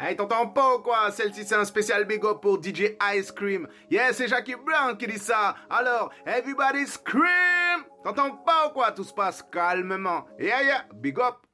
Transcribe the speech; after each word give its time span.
Hey, 0.00 0.14
t'entends 0.14 0.46
pas 0.46 0.76
ou 0.76 0.78
quoi? 0.78 1.10
Celle-ci, 1.10 1.44
c'est 1.44 1.56
un 1.56 1.64
spécial 1.64 2.04
big 2.04 2.24
up 2.24 2.40
pour 2.40 2.62
DJ 2.62 2.94
Ice 3.16 3.32
Cream. 3.32 3.66
Yes, 3.90 4.16
c'est 4.16 4.28
Jackie 4.28 4.54
Brown 4.54 4.96
qui 4.96 5.08
dit 5.08 5.18
ça. 5.18 5.56
Alors, 5.68 6.12
everybody 6.24 6.86
scream 6.86 7.84
T'entends 8.04 8.30
pas 8.46 8.68
ou 8.68 8.70
quoi? 8.70 8.92
Tout 8.92 9.02
se 9.02 9.12
passe 9.12 9.42
calmement. 9.50 10.24
Yeah, 10.38 10.62
yeah, 10.62 10.84
big 10.94 11.18
up. 11.18 11.44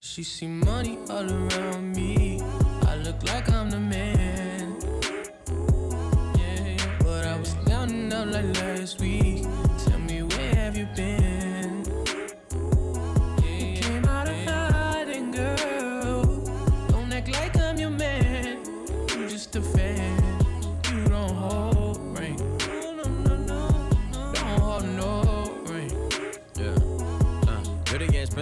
She 0.00 0.22
see 0.22 0.46
money 0.46 0.98
all 1.10 1.28
around 1.28 1.96
me. 1.96 2.40
I 2.86 2.96
look 3.04 3.20
like 3.24 3.48
I'm 3.48 3.68
the 3.70 3.80
man. 3.80 4.76
Yeah, 6.38 6.76
but 7.00 7.26
I 7.26 7.40
was 7.40 7.56
counting 7.66 8.12
up 8.12 8.28
like 8.32 8.56
last 8.60 9.00
week. 9.00 9.44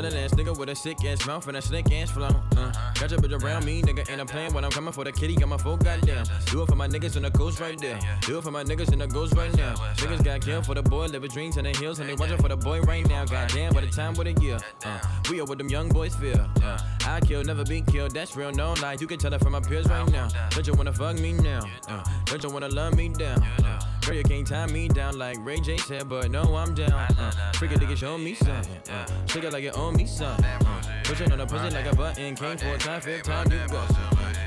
Nigga 0.02 0.35
with 0.56 0.68
a 0.68 0.74
sick 0.74 1.04
ass 1.04 1.26
mouth 1.26 1.46
and 1.48 1.56
a 1.56 1.62
slick 1.62 1.90
ass 1.92 2.10
flow. 2.10 2.28
Uh, 2.56 2.72
got 2.98 3.10
your 3.10 3.20
bitch 3.20 3.42
around 3.42 3.64
me, 3.64 3.82
nigga, 3.82 4.08
and 4.10 4.20
I'm 4.20 4.26
playing 4.26 4.52
when 4.54 4.64
I'm 4.64 4.70
coming 4.70 4.92
for 4.92 5.04
the 5.04 5.12
kitty. 5.12 5.34
Got 5.34 5.48
my 5.48 5.56
full 5.56 5.76
goddamn. 5.76 6.24
Do 6.46 6.62
it 6.62 6.68
for 6.68 6.76
my 6.76 6.88
niggas 6.88 7.16
and 7.16 7.24
the 7.24 7.30
ghost 7.30 7.60
right 7.60 7.78
there. 7.78 7.98
Do 8.22 8.38
it 8.38 8.44
for 8.44 8.50
my 8.50 8.64
niggas 8.64 8.92
and 8.92 9.00
the 9.00 9.06
ghost 9.06 9.34
right 9.34 9.54
now. 9.56 9.74
Niggas 9.96 10.24
got 10.24 10.40
killed 10.40 10.66
for 10.66 10.74
the 10.74 10.82
boy, 10.82 11.06
living 11.06 11.30
dreams 11.30 11.56
in 11.56 11.64
the 11.64 11.76
hills, 11.76 11.98
and 11.98 12.08
they 12.08 12.14
watching 12.14 12.38
for 12.38 12.48
the 12.48 12.56
boy 12.56 12.80
right 12.82 13.06
now. 13.08 13.24
Goddamn, 13.24 13.74
by 13.74 13.80
the 13.82 13.88
time 13.88 14.14
with 14.14 14.26
a 14.26 14.32
year. 14.40 14.58
Uh, 14.84 14.98
we 15.30 15.40
are 15.40 15.44
what 15.44 15.58
them 15.58 15.68
young 15.68 15.88
boys 15.88 16.14
feel. 16.14 16.40
Uh, 16.62 16.78
I 17.06 17.20
kill, 17.20 17.42
never 17.44 17.64
be 17.64 17.82
killed, 17.82 18.12
that's 18.12 18.36
real, 18.36 18.52
no 18.52 18.74
lie. 18.82 18.96
You 18.98 19.06
can 19.06 19.18
tell 19.18 19.30
that 19.30 19.40
from 19.42 19.52
my 19.52 19.60
peers 19.60 19.86
right 19.88 20.10
now. 20.10 20.28
Don't 20.50 20.66
you 20.66 20.74
wanna 20.74 20.92
fuck 20.92 21.18
me 21.18 21.32
now? 21.32 21.60
Uh, 21.88 22.02
don't 22.24 22.42
you 22.42 22.50
wanna 22.50 22.68
love 22.68 22.96
me 22.96 23.08
down? 23.08 23.42
Uh, 23.64 23.80
girl, 24.04 24.14
you 24.14 24.22
can't 24.22 24.46
tie 24.46 24.66
me 24.66 24.88
down 24.88 25.18
like 25.18 25.36
Ray 25.40 25.60
J 25.60 25.76
said, 25.76 26.08
but 26.08 26.30
no, 26.30 26.56
I'm 26.56 26.74
down. 26.74 26.92
Uh, 26.92 27.32
freaking 27.54 27.78
nigga, 27.78 27.96
show 27.96 28.16
me 28.18 28.34
something. 28.34 28.92
Uh, 28.92 29.06
shake 29.26 29.44
it 29.44 29.52
like 29.52 29.62
you 29.62 29.70
owe 29.72 29.92
me 29.92 30.06
something. 30.06 30.45
Uh, 30.46 30.82
Pushing 31.04 31.30
on 31.32 31.38
the 31.38 31.46
pussy 31.46 31.70
like 31.70 31.86
a 31.86 31.94
button. 31.94 32.34
Came 32.34 32.56
for 32.56 32.74
a 32.74 32.78
time, 32.78 33.00
fifth 33.00 33.22
time 33.24 33.50
you 33.50 33.60
go. 33.68 33.82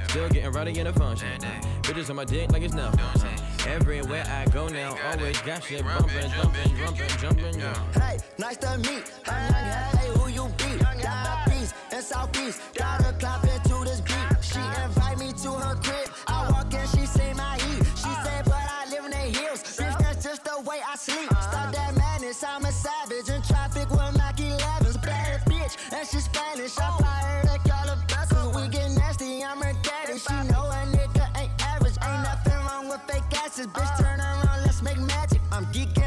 Still 0.08 0.30
getting 0.30 0.52
rowdy 0.52 0.78
in 0.78 0.86
the 0.86 0.94
function. 0.94 1.40
Bitches 1.84 2.10
on 2.10 2.16
my 2.18 2.26
dick 2.26 2.52
like 2.52 2.64
it's 2.64 2.74
nothing. 2.74 3.00
Everywhere 3.68 4.24
I 4.28 4.46
go 4.52 4.68
now, 4.68 4.98
always 5.12 5.40
got 5.42 5.64
shit 5.64 5.84
bumping, 5.84 6.32
jumping, 6.32 6.76
jumping, 6.76 7.18
jumping. 7.20 7.60
Hey, 7.94 8.18
nice 8.38 8.58
to 8.58 8.78
meet. 8.80 9.04
Young, 9.28 9.54
hey, 9.54 10.10
who 10.16 10.30
you 10.30 10.48
be? 10.58 10.78
Down 11.02 11.52
east 11.62 11.76
and 11.92 12.04
southeast. 12.04 12.62
Got 12.76 13.04
her 13.04 13.14
clapping 13.20 13.59
Spanish. 26.40 26.78
I 26.78 26.98
fire 26.98 27.48
her, 27.48 27.58
call 27.70 27.88
her 27.88 28.00
vessels. 28.08 28.56
We 28.56 28.68
get 28.70 28.92
nasty, 28.92 29.44
I'm 29.44 29.62
her 29.62 29.74
daddy. 29.84 30.18
She 30.20 30.34
know 30.52 30.64
a 30.72 30.80
nigga 30.96 31.26
ain't 31.40 31.52
average. 31.66 31.98
Ain't 32.04 32.24
nothing 32.24 32.60
wrong 32.66 32.88
with 32.90 33.02
fake 33.08 33.24
asses. 33.44 33.68
Bitch, 33.68 33.98
turn 34.00 34.20
around, 34.20 34.62
let's 34.64 34.82
make 34.82 35.00
magic. 35.00 35.42
I'm 35.52 35.66
geeking, 35.74 35.99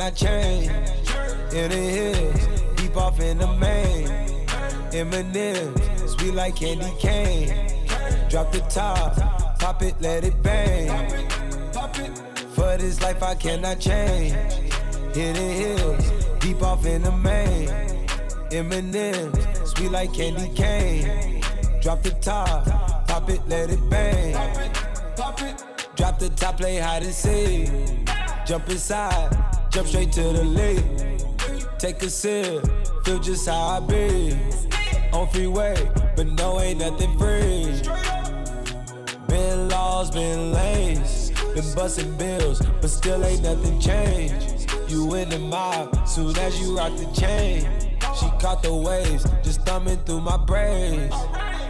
I 0.00 0.10
change. 0.10 0.68
In 1.52 1.70
the 1.70 1.76
hills, 1.76 2.48
deep 2.76 2.96
off 2.96 3.20
in 3.20 3.38
the 3.38 3.46
main. 3.46 4.06
Eminem, 4.92 6.08
sweet 6.08 6.34
like 6.34 6.56
candy 6.56 6.92
cane. 6.98 7.48
Drop 8.28 8.50
the 8.52 8.60
top, 8.70 9.16
pop 9.58 9.82
it, 9.82 9.94
let 10.00 10.24
it 10.24 10.42
bang. 10.42 10.88
For 12.54 12.76
this 12.76 13.02
life 13.02 13.22
I 13.22 13.34
cannot 13.34 13.78
change. 13.80 14.34
In 15.14 15.34
the 15.34 15.50
hills, 15.62 16.10
deep 16.40 16.62
off 16.62 16.86
in 16.86 17.02
the 17.02 17.12
main. 17.12 17.68
Eminem, 18.50 19.66
sweet 19.66 19.90
like 19.90 20.12
candy 20.14 20.48
cane. 20.54 21.42
Drop 21.82 22.02
the 22.02 22.10
top, 22.20 22.64
pop 23.06 23.28
it, 23.28 23.40
let 23.48 23.70
it 23.70 23.90
bang. 23.90 24.32
Drop 25.96 26.18
the 26.18 26.30
top, 26.30 26.56
play 26.56 26.78
hide 26.78 27.02
and 27.02 27.12
seek. 27.12 27.70
Jump 28.46 28.68
inside, 28.68 29.30
jump 29.70 29.86
straight 29.86 30.12
to 30.12 30.22
the 30.22 30.44
lead. 30.44 30.84
Take 31.78 32.02
a 32.02 32.10
sip, 32.10 32.66
feel 33.04 33.18
just 33.18 33.48
how 33.48 33.78
I 33.78 33.80
be. 33.80 34.36
On 35.12 35.28
freeway, 35.28 35.76
but 36.16 36.26
no, 36.26 36.60
ain't 36.60 36.80
nothing 36.80 37.16
free. 37.18 37.80
Been 39.28 39.68
lost 39.68 40.12
been 40.12 40.52
lanes, 40.52 41.30
been 41.54 41.74
busting 41.74 42.16
bills, 42.16 42.60
but 42.80 42.90
still 42.90 43.24
ain't 43.24 43.42
nothing 43.42 43.78
changed. 43.80 44.70
You 44.88 45.14
in 45.14 45.28
the 45.28 45.38
mob, 45.38 46.06
soon 46.08 46.36
as 46.38 46.60
you 46.60 46.76
rock 46.76 46.96
the 46.96 47.06
chain. 47.12 47.68
She 48.18 48.26
caught 48.40 48.62
the 48.62 48.74
waves, 48.74 49.24
just 49.42 49.62
thumbing 49.62 49.98
through 49.98 50.20
my 50.20 50.36
braids. 50.36 51.14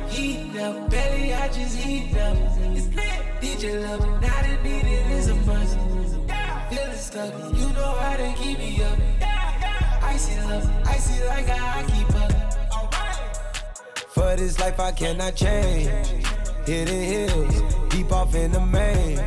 Heat 0.08 0.56
up, 0.58 0.90
belly, 0.90 1.34
I 1.34 1.48
just 1.48 1.76
heat 1.76 2.16
up. 2.16 2.36
It's 2.74 2.86
lit, 2.88 3.40
DJ 3.40 3.82
love 3.82 4.00
not 4.22 4.44
a 4.44 4.62
need 4.62 4.84
it 4.84 5.06
is 5.12 5.28
a 5.28 5.34
must. 5.34 5.89
Stuck, 7.10 7.34
you 7.56 7.68
know 7.70 7.92
how 7.98 8.16
to 8.16 8.32
keep 8.40 8.56
me 8.56 8.80
up. 8.84 8.96
Icy 10.00 10.40
love, 10.42 10.86
icy 10.86 11.24
like 11.24 11.48
I 11.48 11.82
keep 11.88 12.14
up. 12.14 12.32
For 14.10 14.36
this 14.36 14.60
life 14.60 14.78
I 14.78 14.92
cannot 14.92 15.34
change. 15.34 15.88
Hidden 16.66 17.02
hills, 17.02 17.62
deep 17.88 18.12
off 18.12 18.32
in 18.36 18.52
the 18.52 18.60
main. 18.60 19.18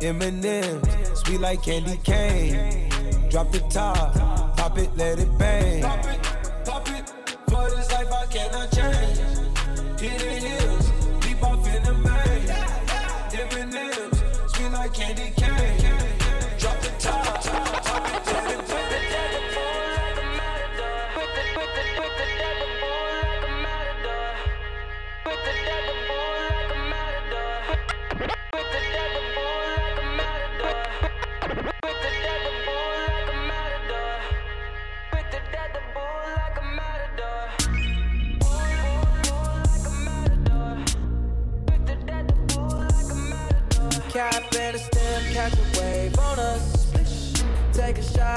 Eminem, 0.00 0.80
sweet 1.14 1.40
like 1.40 1.62
candy 1.62 1.98
cane. 2.02 2.88
Drop 3.28 3.52
the 3.52 3.60
top, 3.68 4.14
pop 4.56 4.78
it, 4.78 4.88
let 4.96 5.18
it 5.18 5.38
bang. 5.38 5.82
Pop 5.82 6.06
it, 6.06 6.22
pop 6.64 6.88
it. 6.88 7.10
For 7.46 7.68
this 7.76 7.92
life 7.92 8.10
I 8.10 8.26
cannot 8.30 8.72
change. 8.72 9.18
Hidden 10.00 10.42
hills, 10.46 10.90
deep 11.20 11.42
off 11.42 11.66
in 11.66 11.82
the 11.82 11.92
main. 11.92 12.48
Eminem, 13.36 14.48
sweet 14.48 14.72
like 14.72 14.94
candy 14.94 15.30
cane. 15.36 15.41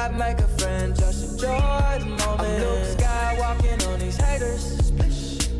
Shot, 0.05 0.13
make 0.19 0.39
a 0.39 0.47
friend, 0.59 0.95
just 0.95 1.33
enjoy 1.33 1.97
the 1.99 2.05
moment. 2.05 2.41
I'm 2.41 2.59
Luke 2.59 2.85
Skywalking 2.95 3.87
on 3.87 3.99
these 3.99 4.17
haters. 4.17 4.93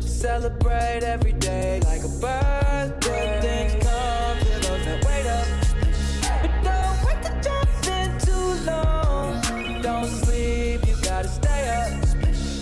Celebrate 0.00 1.02
every 1.02 1.32
day 1.32 1.80
like 1.84 2.04
a 2.04 2.08
birthday. 2.08 3.40
Things 3.40 3.72
come 3.84 4.38
to 4.38 4.68
those 4.68 4.84
that 4.84 5.04
wait 5.04 5.26
up. 5.26 5.46
But 6.42 6.52
don't 6.62 6.98
wait 7.06 7.20
to 7.24 7.32
jump 7.42 7.86
in 7.98 8.08
too 8.20 8.70
long. 8.70 9.82
Don't 9.82 10.06
sleep, 10.06 10.86
you 10.86 10.94
gotta 11.02 11.28
stay 11.28 11.62
up. 11.80 11.90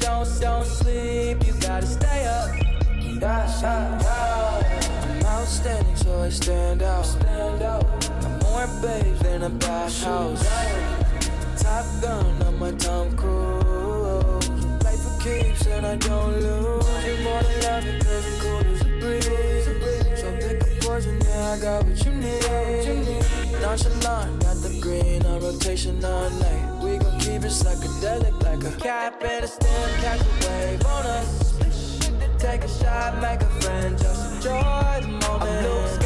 Don't, 0.00 0.40
don't 0.40 0.64
sleep, 0.64 1.46
you 1.46 1.52
gotta 1.60 1.86
stay 1.86 2.24
up. 2.26 2.50
I'm 3.62 5.26
outstanding, 5.26 5.96
so 5.96 6.22
I 6.22 6.30
stand 6.30 6.82
out. 6.82 7.06
I'm 8.24 8.38
more 8.40 8.68
babes 8.80 9.20
than 9.20 9.42
a 9.42 9.50
bathhouse. 9.50 10.42
Top 10.42 10.93
gun 12.04 12.42
on 12.42 12.58
my 12.58 12.72
Tom 12.72 13.16
Cruise. 13.16 14.48
Play 14.82 14.96
for 15.04 15.14
keeps 15.24 15.66
and 15.66 15.86
I 15.86 15.96
don't 15.96 16.32
lose. 16.44 17.04
You 17.06 17.16
more 17.24 17.42
than 17.42 17.56
love 17.64 17.86
it 17.90 18.04
cause 18.04 18.24
I'm 18.28 18.40
cool 18.42 18.64
as 18.72 18.80
a 18.82 18.90
breeze. 19.00 19.64
So 20.20 20.28
pick 20.42 20.62
a 20.62 20.66
poison, 20.84 21.18
yeah, 21.24 21.52
I 21.52 21.58
got 21.60 21.84
what 21.84 22.04
you 22.04 22.12
need. 22.12 22.42
Nonchalant, 23.62 24.42
got 24.44 24.56
the 24.64 24.78
green 24.82 25.24
on 25.26 25.40
rotation 25.40 26.04
all 26.04 26.30
night. 26.30 26.66
We 26.82 26.98
gon' 26.98 27.18
keep 27.20 27.42
it 27.48 27.54
psychedelic 27.60 28.36
like 28.42 28.62
a 28.64 28.76
cap 28.76 29.22
and 29.24 29.44
a 29.44 29.48
stem, 29.48 29.90
catch 30.02 30.20
a 30.20 30.32
wave 30.46 30.86
on 30.86 31.06
us. 31.06 31.58
Take 32.38 32.64
a 32.64 32.68
shot, 32.68 33.20
make 33.22 33.40
a 33.40 33.50
friend, 33.60 33.98
just 33.98 34.36
enjoy 34.36 35.00
the 35.00 35.08
moment. 35.08 36.03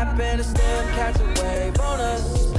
Cap 0.00 0.18
and 0.18 0.40
a 0.40 0.44
stem, 0.44 0.86
catch 0.94 1.20
a 1.20 1.42
wave 1.42 1.78
on 1.78 2.00
us. 2.00 2.50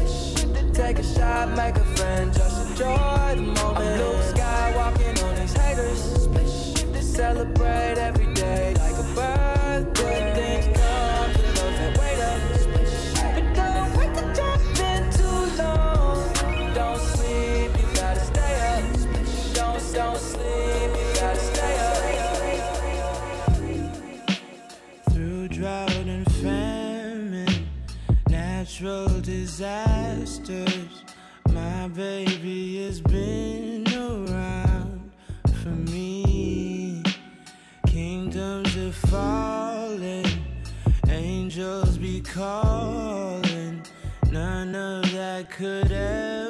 Take 0.76 1.00
a 1.00 1.04
shot, 1.04 1.50
make 1.58 1.76
a 1.76 1.84
friend, 1.96 2.32
just 2.32 2.70
enjoy 2.70 3.34
the 3.36 3.42
moment. 3.42 3.80
I'm 3.80 3.98
Luke 3.98 4.22
Skywalking 4.32 5.24
on 5.24 5.36
these 5.36 5.54
haters. 5.54 6.30
Celebrate 7.02 7.98
every 7.98 8.31
natural 28.82 29.22
disasters. 29.22 31.04
My 31.52 31.88
baby 31.90 32.84
has 32.84 33.00
been 33.00 33.86
around 33.94 35.12
for 35.62 35.70
me. 35.70 37.04
Kingdoms 37.86 38.76
are 38.76 38.92
falling, 38.92 40.26
angels 41.10 42.00
be 42.00 42.22
calling. 42.22 43.86
None 44.32 44.74
of 44.74 45.12
that 45.12 45.52
could 45.52 45.92
ever 45.92 46.41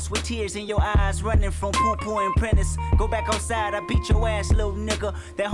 house 0.00 0.10
with 0.10 0.22
tears 0.22 0.56
in 0.56 0.66
your 0.66 0.80
eyes, 0.80 1.22
running 1.22 1.50
from 1.50 1.72
poo 1.72 1.96
poo 1.96 2.18
and 2.18 2.34
Prentice. 2.36 2.76
Go 2.96 3.06
back 3.06 3.28
outside, 3.28 3.74
I 3.74 3.80
beat 3.80 4.08
your 4.08 4.26
ass, 4.26 4.50
little 4.50 4.72
nigga. 4.72 5.14
That 5.36 5.48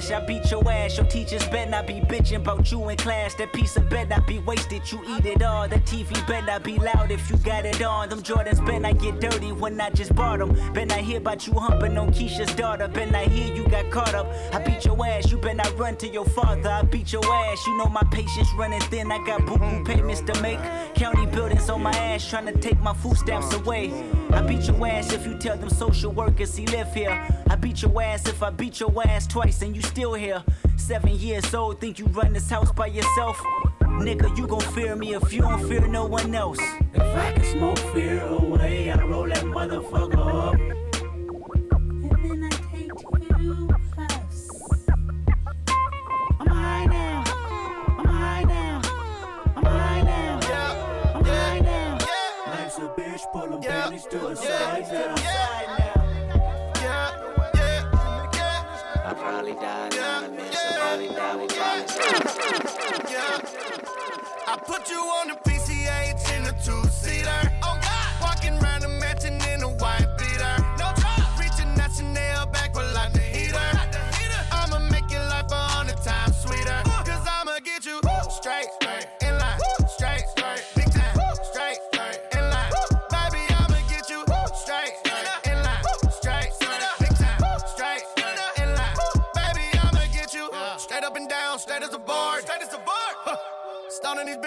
better. 0.00 0.14
I 0.14 0.26
beat 0.26 0.50
your 0.50 0.70
ass, 0.70 0.96
your 0.96 1.06
teachers 1.06 1.46
better 1.48 1.70
not 1.70 1.86
be 1.86 2.00
bitching 2.00 2.36
about 2.36 2.70
you 2.70 2.88
in 2.88 2.96
class. 2.96 3.34
That 3.34 3.52
piece 3.52 3.76
of 3.76 3.88
better 3.88 4.08
not 4.08 4.26
be 4.26 4.38
wasted, 4.40 4.90
you 4.90 5.02
eat 5.06 5.26
it 5.26 5.42
all. 5.42 5.68
The 5.68 5.76
TV 5.76 6.12
better 6.26 6.46
not 6.46 6.62
be 6.62 6.78
loud 6.78 7.10
if 7.10 7.30
you 7.30 7.36
got 7.38 7.64
it 7.64 7.82
on. 7.82 8.08
Them 8.08 8.22
Jordans 8.22 8.64
better 8.64 8.80
not 8.80 8.98
get 8.98 9.20
dirty 9.20 9.52
when 9.52 9.80
I 9.80 9.90
just 9.90 10.14
bought 10.14 10.38
them. 10.38 10.52
Better 10.72 10.86
not 10.86 10.98
hear 10.98 11.18
about 11.18 11.46
you 11.46 11.54
humping 11.54 11.96
on 11.98 12.12
Keisha's 12.12 12.54
daughter. 12.54 12.88
Better 12.88 13.10
not 13.10 13.26
hear 13.28 13.54
you 13.54 13.68
got 13.68 13.90
caught 13.90 14.14
up. 14.14 14.26
I 14.52 14.62
beat 14.62 14.84
your 14.84 15.06
ass, 15.06 15.30
you 15.30 15.38
better 15.38 15.54
not 15.54 15.78
run 15.78 15.96
to 15.96 16.08
your 16.08 16.26
father. 16.26 16.70
I 16.70 16.82
beat 16.82 17.12
your 17.12 17.24
ass, 17.24 17.66
you 17.66 17.76
know 17.76 17.86
my 17.86 18.02
patience 18.12 18.48
running 18.56 18.80
thin. 18.80 19.10
I 19.10 19.24
got 19.24 19.46
boo 19.46 19.58
boo 19.58 19.84
payments 19.84 20.20
to 20.22 20.40
make. 20.40 20.58
County 20.94 21.26
buildings 21.26 21.68
on 21.70 21.82
my 21.82 21.92
ass 21.92 22.28
trying 22.28 22.46
to 22.46 22.52
take 22.58 22.80
my 22.80 22.94
food 22.94 23.16
stamps 23.16 23.52
away. 23.54 23.92
I 24.32 24.42
beat 24.42 24.66
your 24.66 24.86
ass 24.86 25.12
if 25.12 25.26
you 25.26 25.34
tell 25.38 25.56
them 25.56 25.70
social 25.70 26.12
workers 26.12 26.56
he 26.56 26.66
live 26.66 26.92
here. 26.92 27.43
I 27.54 27.56
beat 27.56 27.82
your 27.82 28.02
ass 28.02 28.26
if 28.26 28.42
I 28.42 28.50
beat 28.50 28.80
your 28.80 28.92
ass 29.06 29.28
twice 29.28 29.62
and 29.62 29.76
you 29.76 29.82
still 29.82 30.14
here. 30.14 30.42
Seven 30.76 31.12
years 31.12 31.54
old, 31.54 31.80
think 31.80 32.00
you 32.00 32.06
run 32.06 32.32
this 32.32 32.50
house 32.50 32.72
by 32.72 32.88
yourself? 32.88 33.38
Nigga, 33.80 34.36
you 34.36 34.48
gon' 34.48 34.58
fear 34.58 34.96
me 34.96 35.14
if 35.14 35.32
you 35.32 35.42
don't 35.42 35.64
fear 35.68 35.86
no 35.86 36.04
one 36.04 36.34
else. 36.34 36.58
If 36.92 37.00
I 37.00 37.30
can 37.30 37.44
smoke 37.44 37.78
fear 37.94 38.20
away, 38.22 38.90
I 38.90 39.00
roll 39.04 39.28
that 39.28 39.44
motherfucker 39.44 40.48
up. 40.48 40.54
And 40.58 42.24
then 42.24 42.42
I 42.42 42.50
take 42.72 42.90
two 43.38 43.68
puffs. 43.94 44.50
I'm 46.40 46.48
high 46.48 46.86
now. 46.86 47.22
I'm 47.98 48.04
high 48.04 48.42
now. 48.42 48.82
I'm 49.54 49.64
high 49.64 50.02
now. 50.02 50.40
I'm 51.14 51.24
high 51.24 51.60
now. 51.60 51.98
Life's 52.48 52.78
a 52.78 52.88
bitch, 52.98 53.32
pull 53.32 53.48
them 53.48 53.62
panties 53.62 54.06
to 54.06 54.18
the 54.18 54.34
side 54.34 54.88
now. 54.90 55.14
I 55.14 55.83
probably 59.54 59.94
died 59.94 59.94
anonymous. 59.94 60.54
Violence. 60.76 61.98
I 64.46 64.56
put 64.66 64.90
you 64.90 64.96
on 64.96 65.28
the 65.28 65.34
PCH 65.34 65.63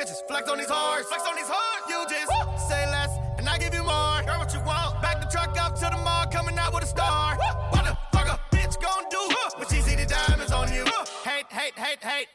bitches, 0.08 0.28
flex 0.28 0.50
on 0.50 0.58
these 0.58 0.70
hard, 0.70 1.06
flex 1.06 1.24
on 1.28 1.36
these 1.36 1.48
hard. 1.48 1.90
You 1.90 2.06
just 2.10 2.32
say 2.70 2.86
less, 2.88 3.12
and 3.38 3.48
I 3.48 3.58
give 3.58 3.74
you 3.74 3.84
more. 3.84 4.24
Girl, 4.24 4.40
what 4.40 4.54
you 4.54 4.62
want? 4.62 5.02
Back 5.02 5.20
the 5.22 5.28
truck 5.28 5.56
up 5.60 5.76
to 5.76 5.86
the 5.86 5.98
mall, 6.04 6.26
coming 6.28 6.58
out 6.58 6.74
with 6.74 6.84
a 6.84 6.88
star. 6.88 7.36
What 7.72 7.86
the 7.86 7.98
fuck 8.12 8.28
a 8.28 8.56
bitch 8.56 8.80
gon' 8.82 9.06
do 9.10 9.36
when 9.58 9.68
she 9.68 9.82
see 9.82 9.96
the 9.96 10.06
diamonds 10.06 10.52
on 10.52 10.72
you? 10.74 10.86
Hate, 11.24 11.48
hate, 11.50 11.76
hate, 11.76 12.00
hate. 12.04 12.28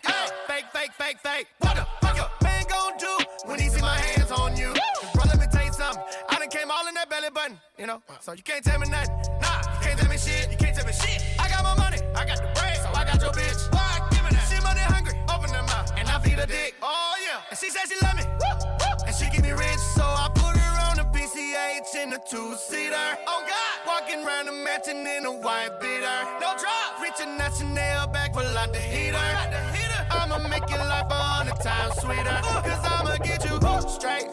Fake, 0.47 0.65
fake, 0.73 0.93
fake, 0.99 1.19
fake. 1.23 1.47
What 1.59 1.77
the 1.77 1.87
fuck 2.01 2.19
a 2.19 2.45
man 2.45 2.65
gon' 2.69 2.97
do 2.99 3.13
when 3.47 3.59
he 3.59 3.69
see 3.69 3.81
my 3.81 3.97
hands 3.97 4.31
on 4.31 4.57
you? 4.57 4.73
'Cause, 4.73 5.13
bro, 5.15 5.25
let 5.27 5.39
me 5.39 5.47
tell 5.51 5.65
you 5.65 5.73
something. 5.73 6.03
I 6.29 6.39
done 6.39 6.49
came 6.49 6.71
all 6.71 6.87
in 6.87 6.95
that 6.95 7.09
belly 7.09 7.31
button, 7.31 7.61
you 7.79 7.87
know. 7.87 8.03
So 8.21 8.33
you 8.33 8.43
can't 8.43 8.65
tell 8.65 8.79
me 8.79 8.89
nothing. 8.89 9.15
Nah, 9.41 9.61
you 9.75 9.81
can't 9.81 9.99
tell 9.99 10.11
me 10.11 10.19
shit. 10.19 10.51
You 10.51 10.57
can't 10.57 10.77
tell 10.77 10.87
me 10.87 10.93
shit. 10.93 11.23
I 11.39 11.49
got 11.49 11.63
my 11.63 11.75
money, 11.77 11.99
I 12.15 12.25
got 12.25 12.37
the 12.37 12.51
bread, 12.55 12.77
so 12.83 12.89
I 12.95 13.05
got 13.05 13.21
your 13.21 13.33
bitch. 13.33 13.72
Mouth, 16.37 16.45
and 16.45 16.51
I 16.51 16.53
feed 16.53 16.55
her 16.55 16.65
dick. 16.65 16.75
Oh 16.83 17.15
yeah, 17.25 17.41
and 17.51 17.59
she 17.59 17.71
said 17.71 17.89
she 17.89 17.97
love 18.03 18.17
me, 18.17 18.25
and 19.07 19.15
she 19.15 19.31
give 19.31 19.43
me 19.43 19.53
rich, 19.53 19.79
so 19.79 20.03
I 20.03 20.29
put 20.35 20.57
her 20.57 20.91
on 20.91 20.99
a 20.99 21.05
PCH 21.05 21.95
in 22.03 22.13
a 22.13 22.19
two-seater. 22.19 23.19
Oh 23.27 23.45
God, 23.47 23.87
walking 23.87 24.25
around 24.25 24.47
the 24.47 24.53
mansion 24.53 25.07
in 25.07 25.27
a 25.27 25.33
white 25.33 25.81
beater. 25.81 26.19
No 26.41 26.55
drop, 26.59 27.01
reaching 27.03 27.39
Chanel 27.59 28.07
back 28.09 28.33
for 28.35 28.43
like 28.55 28.73
the 28.73 28.79
heater. 28.79 29.19
I'ma 30.11 30.39
make 30.49 30.69
your 30.71 30.79
life 30.79 31.07
a 31.11 31.15
hundred 31.15 31.61
times 31.61 31.95
sweeter, 32.01 32.41
cause 32.43 32.85
I'ma 32.85 33.17
get 33.19 33.45
you 33.45 33.59
straight, 33.89 34.27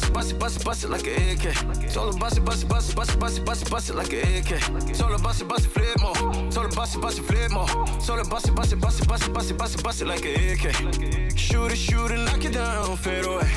bust 0.00 0.06
it, 0.06 0.12
bust 0.14 0.32
it, 0.32 0.38
bust 0.38 0.60
it, 0.60 0.64
bust 0.64 0.64
it, 0.64 0.64
bust 0.64 0.64
bust 0.64 0.88
like 0.88 1.06
an 1.06 1.30
AK. 1.30 1.84
It's 1.84 1.96
all 1.96 2.08
about 2.08 2.36
it, 2.36 2.44
bust 2.44 2.62
it, 2.62 2.68
bust 2.68 2.90
it, 2.90 2.96
bust 2.96 3.10
it, 3.12 3.18
bust 3.20 3.38
it, 3.38 3.44
bust 3.44 3.62
it, 3.62 3.70
bust 3.70 3.90
it 3.90 3.96
like 3.96 4.12
an 4.12 4.20
AK. 4.36 4.88
It's 4.88 5.00
all 5.00 5.14
about 5.14 5.40
it, 5.40 5.48
bust 5.48 5.66
it, 5.66 5.70
flip 5.70 6.00
more. 6.00 6.46
It's 6.46 6.56
all 6.56 6.66
about 6.66 6.94
it, 6.94 7.00
bust 7.00 7.18
it, 7.18 7.22
flip 7.22 7.50
more. 7.50 7.66
It's 7.96 8.08
all 8.08 8.20
about 8.20 8.44
it, 8.44 8.54
bust 8.54 8.72
it, 8.72 8.80
bust 8.80 9.00
it, 9.00 9.08
bust 9.08 9.26
it, 9.26 9.32
bust 9.32 9.50
it, 9.50 9.58
bust 9.58 9.74
it, 9.74 9.84
bust 9.84 10.02
it 10.02 10.06
like 10.06 10.24
an 10.24 10.34
AK. 10.52 11.36
Shoot 11.38 11.72
it, 11.72 11.76
shoot 11.76 12.10
it, 12.10 12.18
knock 12.18 12.44
it 12.44 12.52
down, 12.52 12.96
fade 12.96 13.24
away. 13.24 13.48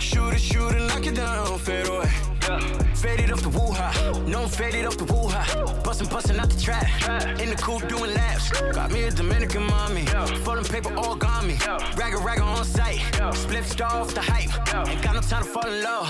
Shoot 0.00 0.34
it, 0.34 0.40
shoot 0.40 0.74
it, 0.74 0.82
knock 0.88 1.06
it 1.06 1.14
down, 1.14 1.58
fade 1.58 1.88
away. 1.88 2.35
Faded 2.94 3.32
off 3.32 3.42
the 3.42 3.48
woo 3.48 3.72
ha, 3.72 3.90
no 4.26 4.44
I'm 4.44 4.48
faded 4.48 4.86
off 4.86 4.96
the 4.96 5.04
woo 5.04 5.28
ha. 5.28 5.42
Bustin', 5.82 6.08
bustin' 6.08 6.38
out 6.38 6.48
the 6.48 6.60
trap, 6.60 6.86
in 7.40 7.50
the 7.50 7.56
coupe 7.56 7.88
doing 7.88 8.14
laps. 8.14 8.50
Got 8.72 8.92
me 8.92 9.04
a 9.04 9.10
Dominican 9.10 9.64
mommy, 9.64 10.04
folding 10.44 10.64
paper 10.64 10.94
all 10.96 11.16
got 11.16 11.44
me. 11.44 11.54
Ragga 11.96 12.18
ragga 12.18 12.42
on 12.42 12.64
site, 12.64 13.00
split 13.34 13.64
star 13.64 13.92
off 14.00 14.14
the 14.14 14.20
hype. 14.20 14.50
Ain't 14.88 15.02
got 15.02 15.14
no 15.14 15.20
time 15.20 15.42
to 15.42 15.48
fall 15.48 15.66
in 15.66 15.82
love, 15.82 16.08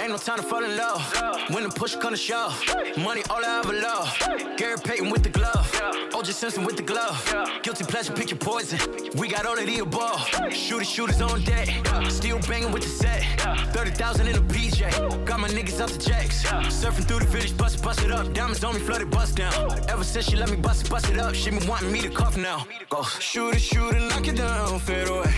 ain't 0.00 0.10
no 0.10 0.18
time 0.18 0.36
to 0.36 0.42
fall 0.42 0.62
in 0.62 0.76
love. 0.76 1.02
When 1.50 1.62
the 1.62 1.70
push 1.70 1.96
come 1.96 2.10
to 2.10 2.16
shove, 2.16 2.54
money 2.98 3.22
all 3.30 3.42
I 3.44 3.60
ever 3.60 3.72
love. 3.72 4.56
Gary 4.58 4.76
Payton 4.84 5.08
with 5.10 5.22
the 5.22 5.30
glove, 5.30 5.66
OJ 6.12 6.32
Simpson 6.32 6.64
with 6.64 6.76
the 6.76 6.82
glove. 6.82 7.16
Guilty 7.62 7.84
pleasure, 7.84 8.12
pick 8.12 8.30
your 8.30 8.38
poison. 8.38 8.78
We 9.16 9.28
got 9.28 9.46
all 9.46 9.58
of 9.58 9.66
the 9.66 9.78
above. 9.78 10.20
Shooter 10.52 10.84
shooters 10.84 11.22
on 11.22 11.42
deck, 11.44 11.68
still 12.10 12.38
banging 12.40 12.72
with 12.72 12.82
the 12.82 12.88
set. 12.88 13.24
30,000 13.72 14.26
in 14.26 14.36
a 14.36 14.40
PJ, 14.40 15.24
got 15.24 15.40
my 15.40 15.48
niggas 15.48 15.77
out 15.80 15.90
the 15.90 15.98
jacks. 15.98 16.44
Surfing 16.44 17.04
through 17.06 17.20
the 17.20 17.26
village, 17.26 17.56
bust 17.56 17.76
it, 17.76 17.82
bust 17.82 18.02
it 18.02 18.10
up. 18.10 18.32
Diamonds 18.32 18.64
on 18.64 18.74
me, 18.74 18.80
flooded, 18.80 19.10
bust 19.10 19.36
down. 19.36 19.52
Ever 19.88 20.04
since 20.04 20.28
she 20.28 20.36
let 20.36 20.50
me 20.50 20.56
bust 20.56 20.86
it, 20.86 20.90
bust 20.90 21.08
it 21.10 21.18
up, 21.18 21.34
she 21.34 21.50
been 21.50 21.66
wanting 21.66 21.92
me 21.92 22.00
to 22.00 22.10
cuff 22.10 22.36
now. 22.36 22.66
Go 22.88 23.02
shoot 23.02 23.54
it, 23.54 23.60
shoot 23.60 23.94
it, 23.94 24.08
knock 24.08 24.26
it 24.26 24.36
down, 24.36 24.78
fade 24.80 25.08
away. 25.08 25.32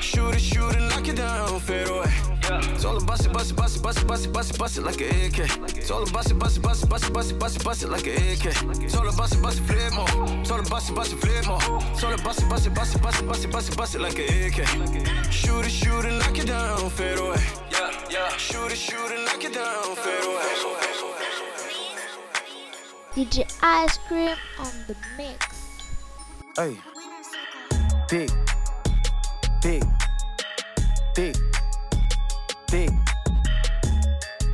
Shoot 0.00 0.34
it, 0.34 0.40
shoot 0.40 0.74
it, 0.74 0.80
knock 0.90 1.08
it 1.08 1.16
down, 1.16 1.60
fade 1.60 1.88
away. 1.88 2.31
It's 2.44 2.84
all 2.84 2.96
about 2.96 3.24
it, 3.24 3.32
bust 3.32 3.50
it, 3.50 3.56
bust 3.56 3.76
it, 3.76 3.82
bust 3.82 3.98
it, 3.98 4.06
bust 4.06 4.26
it, 4.26 4.32
bust 4.32 4.50
it, 4.50 4.58
bust 4.58 4.78
it 4.78 4.82
like 4.82 5.00
an 5.00 5.08
AK. 5.08 5.76
It's 5.76 5.90
all 5.90 6.02
about 6.02 6.30
it, 6.30 6.38
bust 6.38 6.56
it, 6.56 6.62
bust 6.62 6.82
it, 6.82 6.88
bust 6.88 7.04
it, 7.04 7.12
bust 7.12 7.30
it, 7.30 7.38
bust 7.38 7.56
it, 7.56 7.64
bust 7.64 7.82
it 7.82 7.88
like 7.88 8.06
an 8.06 8.14
AK. 8.14 8.82
It's 8.82 8.96
all 8.96 9.08
about 9.08 9.32
it, 9.32 9.42
bust 9.42 9.58
it, 9.58 9.64
flip 9.64 9.92
more. 9.94 10.40
It's 10.40 10.50
all 10.50 10.60
about 10.60 10.88
it, 10.88 10.94
bust 10.94 11.12
it, 11.12 11.16
flip 11.18 11.46
more. 11.46 11.60
It's 11.92 12.04
all 12.04 12.12
about 12.12 12.38
it, 12.38 12.48
bust 12.48 12.66
it, 12.66 12.74
bust 12.74 12.94
it, 12.96 13.02
bust 13.02 13.20
it, 13.22 13.26
bust 13.28 13.44
it, 13.44 13.52
bust 13.52 13.68
it, 13.70 13.76
bust 13.76 13.94
it 13.94 14.00
like 14.00 14.18
an 14.18 14.26
AK. 14.46 15.32
Shoot 15.32 15.66
it, 15.66 15.70
shoot 15.70 16.04
it, 16.04 16.18
knock 16.18 16.36
it 16.36 16.46
down, 16.46 16.90
fade 16.90 17.18
away. 17.18 17.36
Yeah, 17.70 17.90
yeah. 18.10 18.36
Shoot 18.36 18.72
it, 18.72 18.78
shoot 18.78 19.10
it, 19.12 19.24
knock 19.24 19.44
it 19.44 19.54
down, 19.54 19.96
fade 19.96 20.24
away. 20.24 20.92
DJ 23.14 23.44
Ice 23.62 23.98
Cream 24.08 24.36
on 24.58 24.72
the 24.88 24.96
mix. 25.16 25.46
Hey. 26.56 26.78
Dick. 28.08 28.30
Dick. 29.60 29.82
Dick. 31.14 31.61
Dick. 32.72 32.90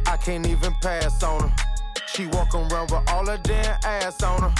I 0.08 0.16
can't 0.16 0.44
even 0.44 0.74
pass 0.82 1.22
on 1.22 1.48
her. 1.48 1.56
She 2.08 2.26
walk 2.26 2.52
around 2.52 2.90
with 2.90 3.08
all 3.12 3.24
her 3.26 3.38
damn 3.44 3.78
ass 3.84 4.20
on 4.24 4.42
her. 4.42 4.54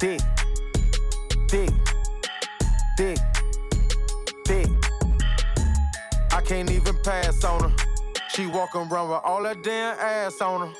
Dick. 0.00 0.20
Dick. 1.46 1.70
Dick. 2.96 3.18
Dick. 4.46 4.68
I 6.32 6.40
can't 6.44 6.68
even 6.72 6.98
pass 7.04 7.44
on 7.44 7.70
her. 7.70 7.76
She 8.30 8.46
walk 8.46 8.74
around 8.74 9.10
with 9.10 9.20
all 9.22 9.44
her 9.44 9.54
damn 9.54 9.96
ass 10.00 10.40
on 10.40 10.66
her. 10.66 10.74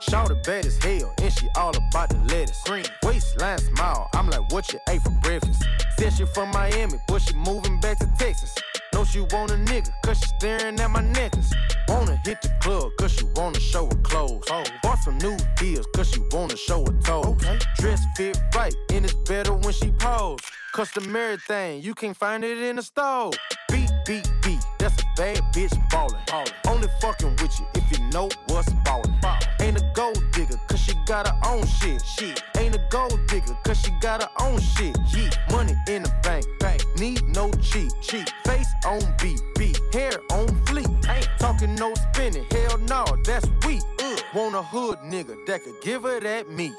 Shawty 0.00 0.40
bad 0.46 0.64
as 0.64 0.78
hell, 0.78 1.12
and 1.20 1.32
she 1.32 1.48
all 1.56 1.76
about 1.76 2.10
the 2.10 2.18
lettuce. 2.32 2.62
Green 2.62 2.84
waistline 3.02 3.58
smile, 3.58 4.08
I'm 4.14 4.30
like, 4.30 4.52
what 4.52 4.72
you 4.72 4.78
ate 4.88 5.02
for 5.02 5.10
breakfast? 5.10 5.64
Said 5.98 6.12
she 6.12 6.24
from 6.26 6.52
Miami, 6.52 7.00
but 7.08 7.20
she 7.20 7.34
moving 7.34 7.80
back 7.80 7.98
to 7.98 8.06
Texas. 8.16 8.54
Know 9.00 9.06
she 9.06 9.20
want 9.20 9.50
a 9.50 9.54
nigga, 9.54 9.90
cause 10.04 10.18
she 10.18 10.26
staring 10.38 10.78
at 10.78 10.90
my 10.90 11.00
niggas. 11.00 11.50
Wanna 11.88 12.20
hit 12.22 12.42
the 12.42 12.50
club, 12.60 12.90
cause 12.98 13.14
she 13.14 13.24
wanna 13.34 13.58
show 13.58 13.86
her 13.86 14.02
clothes. 14.02 14.44
Oh. 14.50 14.62
Bought 14.82 14.98
some 14.98 15.16
new 15.16 15.38
deals, 15.56 15.86
cause 15.96 16.10
she 16.10 16.20
wanna 16.32 16.54
show 16.54 16.84
her 16.84 16.92
toes. 17.00 17.24
Okay. 17.24 17.58
Dress 17.78 18.04
fit 18.14 18.38
right, 18.54 18.74
and 18.92 19.06
it's 19.06 19.14
better 19.26 19.54
when 19.54 19.72
she 19.72 19.90
pose. 19.92 20.40
Customary 20.74 21.38
thing, 21.38 21.80
you 21.80 21.94
can't 21.94 22.14
find 22.14 22.44
it 22.44 22.58
in 22.58 22.76
the 22.76 22.82
store. 22.82 23.30
Beat, 23.72 23.90
beat, 24.06 24.30
beat, 24.42 24.60
that's 24.78 25.00
a 25.02 25.06
bad 25.16 25.38
bitch 25.54 25.72
ballin'. 25.88 26.20
Only 26.68 26.88
fucking 27.00 27.36
with 27.40 27.58
you 27.58 27.66
if 27.74 27.98
you 27.98 28.04
know 28.10 28.28
what's 28.48 28.70
ballin'. 28.84 29.18
A 29.59 29.59
gold 29.94 30.22
digger, 30.32 30.58
cause 30.68 30.80
she 30.80 30.94
got 31.06 31.26
her 31.26 31.38
own 31.46 31.66
shit. 31.66 32.02
She 32.04 32.34
Ain't 32.58 32.74
a 32.74 32.80
gold 32.90 33.18
digger, 33.26 33.56
cause 33.64 33.80
she 33.80 33.90
got 34.00 34.22
her 34.22 34.28
own 34.40 34.60
shit. 34.60 34.96
Yeah. 35.14 35.30
Money 35.50 35.74
in 35.88 36.02
the 36.02 36.12
bank, 36.22 36.44
bank. 36.58 36.84
Need 36.98 37.22
no 37.34 37.50
cheat, 37.54 37.92
cheat. 38.00 38.30
Face 38.44 38.68
on 38.86 39.00
beat, 39.20 39.40
beat. 39.58 39.78
Hair 39.92 40.12
on 40.32 40.48
fleek. 40.66 40.88
Ain't 41.08 41.28
talking 41.38 41.74
no 41.74 41.94
spinning, 41.94 42.44
hell 42.50 42.78
no, 42.78 43.04
that's 43.24 43.48
weak. 43.66 43.82
Ugh. 44.02 44.20
Want 44.34 44.54
a 44.54 44.62
hood 44.62 44.98
nigga 45.00 45.34
that 45.46 45.64
could 45.64 45.80
give 45.82 46.02
her 46.02 46.20
that 46.20 46.50
meat. 46.50 46.74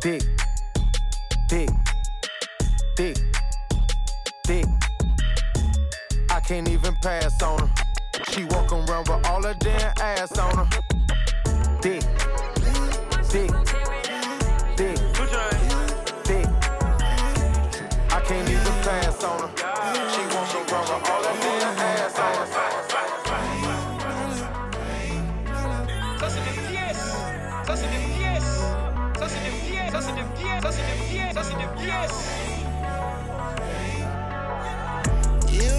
Dick, 0.00 0.22
dick, 1.48 1.70
dick, 2.96 3.16
dick. 4.44 4.66
I 6.30 6.40
can't 6.40 6.68
even 6.68 6.94
pass 6.96 7.42
on 7.42 7.58
her. 7.60 7.74
She 8.30 8.44
walk 8.44 8.72
around 8.72 9.08
with 9.08 9.26
all 9.26 9.42
her 9.42 9.54
damn 9.54 9.92
ass 10.00 10.38
on 10.38 10.66
her. 10.66 11.03
Dick. 11.84 12.02
I 18.08 18.20
can't 18.24 18.48
even 18.48 18.76
pass 18.80 19.22
on 19.22 19.40
her. 19.40 19.48
She 20.08 20.22
walk 20.34 20.54
around 20.54 20.88
with 20.88 21.10
all 21.10 21.24
ass 21.26 22.18
on 22.18 22.32
her. 22.38 22.54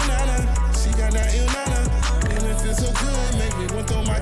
Nana, 0.06 0.36
she 0.72 0.90
got 0.92 1.10
that. 1.10 1.34
And 2.30 2.42
it 2.46 2.60
feels 2.60 2.78
so 2.78 2.92
good, 2.92 3.38
make 3.38 3.54
me 3.58 3.66
want 3.74 3.88
to 3.88 3.94
throw 3.94 4.02
my 4.02 4.20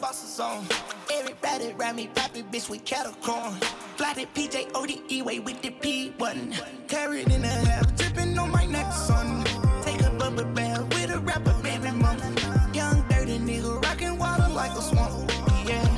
bosses 0.00 0.40
on. 0.40 0.64
Everybody 1.12 1.72
around 1.72 1.96
me 1.96 2.08
popping, 2.14 2.44
bitch, 2.44 2.68
with 2.68 2.84
cattle 2.84 3.14
corn. 3.22 3.54
Fly 3.96 4.14
the 4.14 4.26
PJ 4.34 4.70
ODE 4.74 5.24
way 5.24 5.38
with 5.38 5.60
the 5.62 5.70
P1. 5.70 6.88
Carried 6.88 7.28
in 7.28 7.42
the 7.42 7.48
half, 7.48 7.96
dripping 7.96 8.38
on 8.38 8.50
my 8.50 8.66
neck, 8.66 8.92
son. 8.92 9.44
Take 9.82 10.02
a 10.02 10.10
bubble 10.10 10.44
bath 10.44 10.82
with 10.94 11.14
a 11.14 11.18
rapper, 11.20 11.54
baby 11.62 11.90
mama. 11.90 12.32
Young 12.72 13.06
dirty 13.08 13.38
nigga, 13.38 13.82
rockin' 13.84 14.18
water 14.18 14.48
like 14.48 14.72
a 14.72 14.82
swamp. 14.82 15.30
Yeah, 15.66 15.88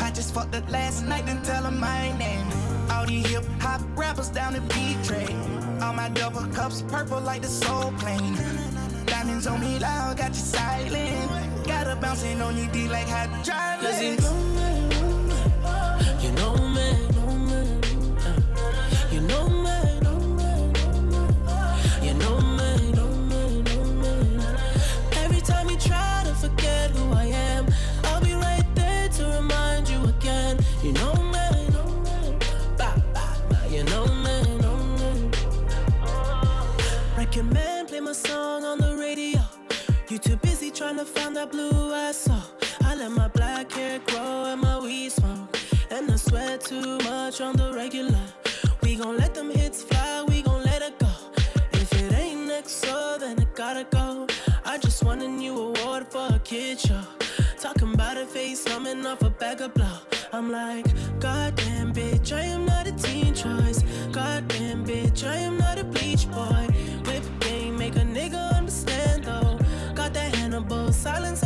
I 0.00 0.10
just 0.10 0.34
fucked 0.34 0.54
up 0.54 0.70
last 0.70 1.04
night 1.04 1.24
and 1.28 1.44
tell 1.44 1.64
her 1.64 1.70
my 1.70 2.16
name. 2.18 2.46
All 2.90 3.06
these 3.06 3.26
hip 3.28 3.44
hop 3.60 3.80
rappers 3.96 4.28
down 4.28 4.54
the 4.54 4.60
beat 4.74 5.02
train. 5.04 5.36
All 5.82 5.92
my 5.92 6.08
double 6.08 6.46
cups 6.48 6.82
purple 6.82 7.20
like 7.20 7.42
the 7.42 7.48
soul 7.48 7.92
plane. 7.98 8.36
Diamonds 9.06 9.46
on 9.46 9.60
me 9.60 9.78
loud, 9.78 10.16
got 10.16 10.30
you 10.30 10.34
silent. 10.34 11.63
Bouncing 12.04 12.42
on 12.42 12.54
your 12.54 12.66
D 12.66 12.86
like 12.86 13.08
hot 13.08 13.30
dry 13.42 13.78
Cause 13.80 14.02
you 14.02 14.10
legs. 14.10 14.63
To 40.98 41.04
find 41.04 41.34
that 41.36 41.50
blue 41.50 41.92
I 41.92 42.12
saw. 42.12 42.40
I 42.84 42.94
let 42.94 43.10
my 43.10 43.28
black 43.28 43.72
hair 43.72 43.98
grow 44.06 44.44
and 44.44 44.60
my 44.60 44.78
weed 44.78 45.10
smoke. 45.10 45.56
And 45.90 46.10
I 46.10 46.16
sweat 46.16 46.60
too 46.60 46.98
much 46.98 47.40
on 47.40 47.56
the 47.56 47.72
regular. 47.72 48.26
We 48.82 48.96
gon' 48.96 49.16
let 49.16 49.34
them 49.34 49.50
hits 49.50 49.82
fly, 49.82 50.24
we 50.28 50.42
gon' 50.42 50.62
let 50.62 50.82
it 50.82 50.98
go. 50.98 51.12
If 51.72 51.92
it 52.00 52.12
ain't 52.12 52.46
next, 52.46 52.72
so 52.84 53.16
then 53.18 53.40
it 53.40 53.54
gotta 53.54 53.84
go. 53.90 54.26
I 54.64 54.78
just 54.78 55.02
won 55.02 55.20
a 55.22 55.28
new 55.28 55.56
award 55.68 56.06
for 56.08 56.28
a 56.30 56.38
kid 56.38 56.78
show. 56.78 57.04
Talking 57.58 57.94
about 57.94 58.16
a 58.16 58.26
face 58.26 58.64
coming 58.64 59.06
off 59.06 59.22
a 59.22 59.30
bag 59.30 59.60
of 59.62 59.74
blow. 59.74 59.98
I'm 60.32 60.50
like, 60.50 60.86
goddamn 61.18 61.92
bitch, 61.92 62.32
I 62.32 62.42
am 62.42 62.66
not 62.66 62.86
a 62.86 62.92
teen 62.92 63.34
choice. 63.34 63.82
Goddamn 64.12 64.84
bitch, 64.84 65.26
I 65.26 65.36
am 65.36 65.58
not 65.58 65.63
silence 71.04 71.43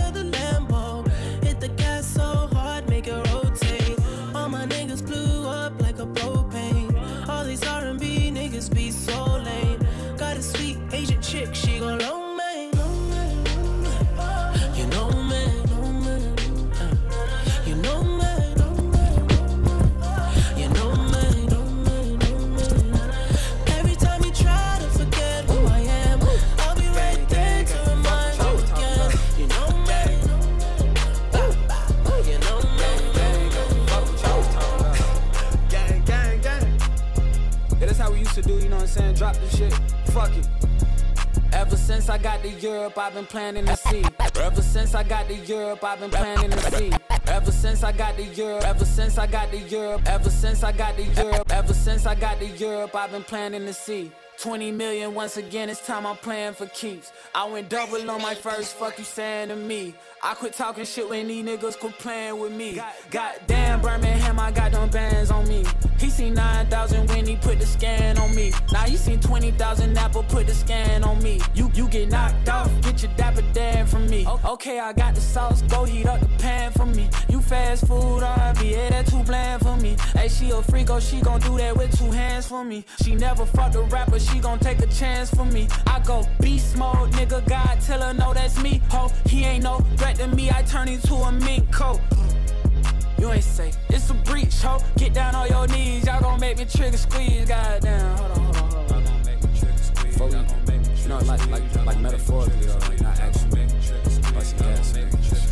saying? 38.98 39.14
Drop 39.14 39.34
the 39.37 39.56
shit. 39.56 39.72
Fuck 40.12 40.37
it. 40.37 40.48
Ever 41.52 41.76
since 41.76 42.08
I 42.08 42.18
got 42.18 42.42
to 42.42 42.50
Europe, 42.50 42.98
I've 42.98 43.14
been 43.14 43.26
planning 43.26 43.64
to 43.66 43.76
see. 43.76 44.04
Ever 44.40 44.62
since 44.62 44.94
I 44.94 45.02
got 45.02 45.28
to 45.28 45.34
Europe, 45.34 45.82
I've 45.82 46.00
been 46.00 46.11
planning 46.11 46.50
to 46.50 46.61
see. 46.76 46.92
Ever 47.30 47.52
since 47.52 47.82
I 47.82 47.92
got 47.92 48.16
to 48.16 48.24
Europe, 48.24 48.64
ever 48.64 48.84
since 48.84 49.18
I 49.18 49.26
got 49.26 49.50
to 49.50 49.58
Europe, 49.58 50.02
ever 50.06 50.30
since 50.30 50.62
I 50.62 50.72
got 50.72 50.96
to 50.96 51.04
Europe, 51.04 51.52
ever 51.52 51.74
since 51.74 52.06
I 52.06 52.14
got 52.14 52.38
to 52.40 52.46
Europe, 52.46 52.94
I've 52.94 53.12
been 53.12 53.22
planning 53.22 53.66
to 53.66 53.72
see. 53.72 54.10
20 54.38 54.70
million 54.70 55.14
once 55.14 55.36
again, 55.36 55.68
it's 55.68 55.84
time 55.84 56.06
I'm 56.06 56.16
playing 56.16 56.54
for 56.54 56.66
keeps. 56.66 57.12
I 57.34 57.44
went 57.50 57.68
double 57.68 58.08
on 58.08 58.22
my 58.22 58.36
first, 58.36 58.76
fuck 58.76 58.96
you 58.96 59.04
saying 59.04 59.48
to 59.48 59.56
me. 59.56 59.94
I 60.22 60.34
quit 60.34 60.52
talking 60.52 60.84
shit 60.84 61.08
when 61.08 61.26
these 61.26 61.44
niggas 61.44 61.78
quit 61.78 61.98
playing 61.98 62.38
with 62.38 62.52
me. 62.52 62.80
Goddamn, 63.10 63.80
Birmingham, 63.80 64.38
I 64.38 64.52
got 64.52 64.70
them 64.70 64.90
bands 64.90 65.32
on 65.32 65.48
me. 65.48 65.64
He 65.98 66.08
seen 66.08 66.34
9,000 66.34 67.08
when 67.08 67.26
he 67.26 67.34
put 67.34 67.58
the 67.58 67.66
scan 67.66 68.16
on 68.18 68.32
me. 68.32 68.52
Now 68.72 68.86
you 68.86 68.96
seen 68.96 69.18
20,000 69.18 69.98
Apple 69.98 70.22
put 70.22 70.46
the 70.46 70.54
scan 70.54 71.02
on 71.02 71.20
me. 71.20 71.40
You 71.54 71.72
you 71.74 71.88
get 71.88 72.08
knocked 72.08 72.48
off, 72.48 72.70
get 72.82 73.02
your 73.02 73.10
dapper 73.16 73.42
dan 73.52 73.86
from 73.88 74.08
me. 74.08 74.24
Okay, 74.44 74.78
I 74.78 74.92
got 74.92 75.16
the 75.16 75.20
sauce, 75.20 75.62
go 75.62 75.84
heat 75.84 76.06
up 76.06 76.20
the 76.20 76.28
pan 76.38 76.70
for 76.70 76.86
me. 76.86 77.10
You 77.28 77.40
fast 77.40 77.87
food 77.87 78.22
R&B, 78.22 78.72
yeah, 78.72 78.90
that 78.90 79.07
too 79.07 79.22
bland 79.22 79.62
for 79.62 79.76
me. 79.76 79.96
Hey, 80.14 80.28
she 80.28 80.50
a 80.50 80.62
freak, 80.62 80.90
oh, 80.90 81.00
she 81.00 81.20
gon' 81.20 81.40
do 81.40 81.57
that 81.59 81.76
with 81.76 81.96
two 81.98 82.11
hands 82.11 82.46
for 82.46 82.64
me. 82.64 82.85
She 83.02 83.14
never 83.14 83.44
fucked 83.46 83.74
a 83.76 83.83
rapper, 83.83 84.18
she 84.18 84.38
gon' 84.38 84.59
take 84.59 84.81
a 84.81 84.87
chance 84.87 85.31
for 85.31 85.44
me. 85.44 85.68
I 85.87 86.00
go 86.00 86.26
beast 86.40 86.76
mode, 86.76 87.12
nigga, 87.12 87.46
God 87.48 87.81
tell 87.81 88.00
her 88.00 88.14
no, 88.14 88.33
that's 88.33 88.62
me. 88.62 88.83
Ho, 88.90 89.11
he 89.26 89.44
ain't 89.44 89.64
no 89.64 89.81
threat 89.96 90.16
to 90.16 90.28
me, 90.28 90.50
I 90.50 90.62
turn 90.62 90.88
into 90.88 91.14
a 91.14 91.33
mink 91.33 91.70
coat. 91.72 92.00
You 93.18 93.33
ain't 93.33 93.42
safe. 93.42 93.76
It's 93.88 94.09
a 94.11 94.14
breach, 94.14 94.62
ho. 94.62 94.78
Get 94.96 95.12
down 95.12 95.35
on 95.35 95.48
your 95.48 95.66
knees. 95.66 96.07
Y'all 96.07 96.20
gon' 96.20 96.38
make 96.38 96.57
me 96.59 96.64
trigger 96.64 96.96
squeeze. 96.96 97.48
Goddamn. 97.48 98.16
Hold 98.16 98.31
on, 98.31 98.38
hold 98.38 98.57
on, 98.57 98.62
hold 98.62 98.74
on. 98.74 98.88
Y'all 98.88 99.00
gon' 99.02 99.24
make 99.24 99.42
me 99.42 99.59
trigger 99.59 99.78
squeeze. 99.78 100.18
Y'all 100.18 100.31
gon' 100.31 100.64
make 100.66 100.81
me 100.81 100.94
trigger 100.94 101.09
No, 101.09 101.18
like, 101.18 101.50
like, 101.50 101.85
like 101.85 101.98
metaphorically, 101.98 102.66
though. 102.66 102.78
Like, 102.78 103.00
not 103.00 103.18
actually. 103.18 103.66
Busting 104.35 104.59
gas. 104.61 105.47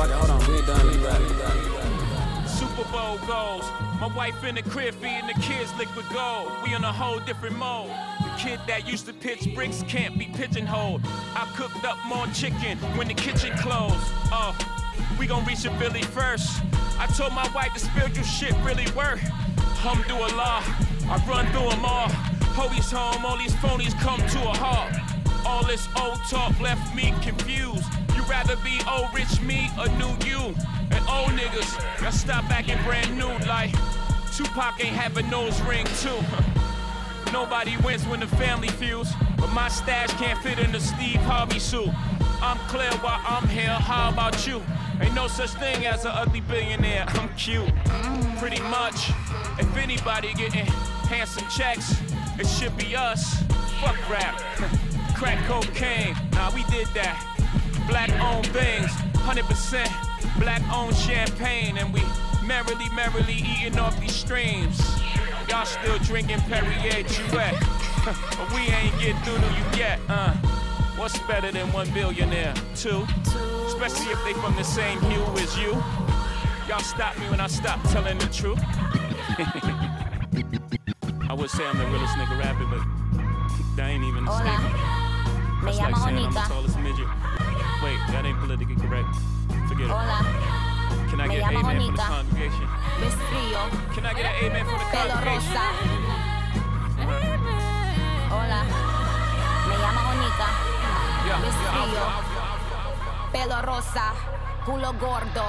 Fuck 0.00 0.08
it, 0.08 0.14
hold 0.14 0.30
on. 0.30 0.48
We 0.48 0.56
ain't 0.56 0.66
done. 0.66 2.48
Super 2.48 2.90
Bowl 2.90 3.18
goals. 3.26 3.64
My 4.00 4.06
wife 4.16 4.42
in 4.44 4.54
the 4.54 4.62
crib 4.62 4.94
feeding 4.94 5.26
the 5.26 5.34
kids 5.42 5.70
liquid 5.76 6.06
gold. 6.10 6.50
We 6.64 6.74
in 6.74 6.82
a 6.84 6.90
whole 6.90 7.18
different 7.18 7.58
mode. 7.58 7.90
The 8.20 8.32
kid 8.38 8.60
that 8.66 8.88
used 8.88 9.04
to 9.08 9.12
pitch 9.12 9.54
bricks 9.54 9.84
can't 9.88 10.18
be 10.18 10.24
pigeonholed. 10.32 11.02
I 11.36 11.46
cooked 11.54 11.84
up 11.84 11.98
more 12.06 12.26
chicken 12.28 12.78
when 12.96 13.08
the 13.08 13.14
kitchen 13.14 13.54
closed. 13.58 14.00
Oh, 14.32 14.56
we 15.18 15.26
gon' 15.26 15.44
reach 15.44 15.66
a 15.66 15.70
Billy 15.72 16.00
first. 16.00 16.62
I 16.98 17.06
told 17.08 17.34
my 17.34 17.46
wife 17.54 17.74
to 17.74 17.80
spiritual 17.80 18.24
shit 18.24 18.54
really 18.64 18.90
work. 18.96 19.20
Alhamdulillah, 19.58 20.64
I 21.10 21.24
run 21.28 21.44
through 21.52 21.68
them 21.68 21.84
all. 21.84 22.08
Hoey's 22.56 22.90
home, 22.90 23.26
all 23.26 23.36
these 23.36 23.52
phonies 23.56 23.92
come 24.00 24.20
to 24.20 24.48
a 24.48 24.56
halt. 24.56 24.94
All 25.44 25.62
this 25.66 25.86
old 26.00 26.20
talk 26.30 26.58
left 26.58 26.94
me 26.94 27.12
confused. 27.20 27.84
Rather 28.30 28.54
be 28.62 28.80
old 28.88 29.12
rich 29.12 29.40
me 29.42 29.68
or 29.76 29.88
new 29.98 30.14
you? 30.24 30.54
And 30.92 31.02
old 31.10 31.32
niggas, 31.34 32.00
y'all 32.00 32.12
stop 32.12 32.48
acting 32.48 32.80
brand 32.84 33.18
new 33.18 33.26
like 33.48 33.72
Tupac 34.36 34.82
ain't 34.84 34.94
have 34.94 35.16
a 35.16 35.22
nose 35.22 35.60
ring 35.62 35.84
too. 35.98 36.16
Nobody 37.32 37.76
wins 37.78 38.06
when 38.06 38.20
the 38.20 38.28
family 38.28 38.68
feels, 38.68 39.10
but 39.36 39.48
my 39.48 39.68
stash 39.68 40.12
can't 40.12 40.38
fit 40.44 40.60
in 40.60 40.70
the 40.70 40.78
Steve 40.78 41.20
Harvey 41.22 41.58
suit. 41.58 41.90
I'm 42.40 42.56
clear 42.68 42.92
while 43.02 43.20
I'm 43.26 43.48
here, 43.48 43.66
how 43.68 44.10
about 44.10 44.46
you? 44.46 44.62
Ain't 45.00 45.14
no 45.14 45.26
such 45.26 45.50
thing 45.54 45.84
as 45.86 46.04
an 46.04 46.12
ugly 46.14 46.40
billionaire, 46.40 47.06
I'm 47.08 47.28
cute. 47.30 47.68
Pretty 48.38 48.62
much, 48.62 49.10
if 49.58 49.76
anybody 49.76 50.32
getting 50.34 50.66
handsome 51.10 51.48
checks, 51.48 52.00
it 52.38 52.46
should 52.46 52.76
be 52.76 52.94
us. 52.94 53.42
Fuck 53.80 53.98
rap, 54.08 54.38
crack 55.16 55.44
cocaine, 55.48 56.14
nah 56.32 56.54
we 56.54 56.62
did 56.70 56.86
that. 56.94 57.29
Black 57.90 58.10
owned 58.20 58.46
things, 58.46 58.90
100% 59.26 60.38
black 60.38 60.62
owned 60.72 60.96
champagne, 60.96 61.76
and 61.76 61.92
we 61.92 62.00
merrily, 62.46 62.88
merrily 62.94 63.42
eating 63.44 63.78
off 63.80 63.98
these 64.00 64.14
streams. 64.14 64.80
Y'all 65.48 65.64
still 65.66 65.98
drinking 65.98 66.38
Perrier 66.42 67.02
Jouet, 67.04 67.58
but 68.38 68.52
we 68.54 68.60
ain't 68.72 68.96
get 69.00 69.16
through 69.24 69.38
to 69.38 69.46
you 69.56 69.64
yet, 69.76 69.98
uh. 70.08 70.32
What's 70.96 71.18
better 71.20 71.50
than 71.50 71.72
one 71.72 71.90
billionaire? 71.92 72.54
Two. 72.76 73.06
Especially 73.66 74.12
if 74.12 74.22
they 74.24 74.34
from 74.34 74.54
the 74.54 74.62
same 74.62 75.00
hue 75.00 75.24
as 75.38 75.58
you. 75.58 75.72
Y'all 76.68 76.78
stop 76.80 77.18
me 77.18 77.28
when 77.30 77.40
I 77.40 77.46
stop 77.46 77.82
telling 77.88 78.18
the 78.18 78.26
truth. 78.26 78.60
I 81.28 81.32
would 81.32 81.50
say 81.50 81.66
I'm 81.66 81.78
the 81.78 81.86
realest 81.86 82.14
nigga 82.14 82.38
rapping, 82.38 82.70
but 82.70 82.82
that 83.76 83.88
ain't 83.88 84.04
even 84.04 84.28
a 84.28 84.30
Hola. 84.30 84.42
statement. 84.42 84.99
Me 85.62 85.72
llamo 85.72 85.96
Onika. 86.06 86.48
Wait, 87.82 87.98
that 88.12 88.24
ain't 88.24 88.38
politically 88.40 88.76
correct. 88.76 89.08
Forget 89.68 89.86
it. 89.86 89.92
Hola. 89.92 90.24
Can 91.10 91.20
I 91.20 91.28
get 91.28 91.42
an 91.42 91.56
amen 91.56 91.80
from 91.84 91.96
the 91.96 92.02
congregation? 92.02 92.66
Miss 93.00 93.14
Vestido. 93.14 93.62
Can 93.94 94.06
I 94.06 94.12
get 94.14 94.24
an 94.24 94.34
amen 94.44 94.64
from 94.64 94.78
the 94.78 94.88
congregation? 94.88 95.56
Uh-huh. 97.00 97.28
Hola. 98.32 98.60
Me 99.68 99.74
llamo 99.76 100.00
Onika. 100.12 100.48
Yeah, 101.28 101.40
Vestido. 101.44 101.82
Yeah, 101.92 103.32
Pelo 103.32 103.58
rosa 103.62 104.39
culo 104.64 104.92
gordo. 104.94 105.44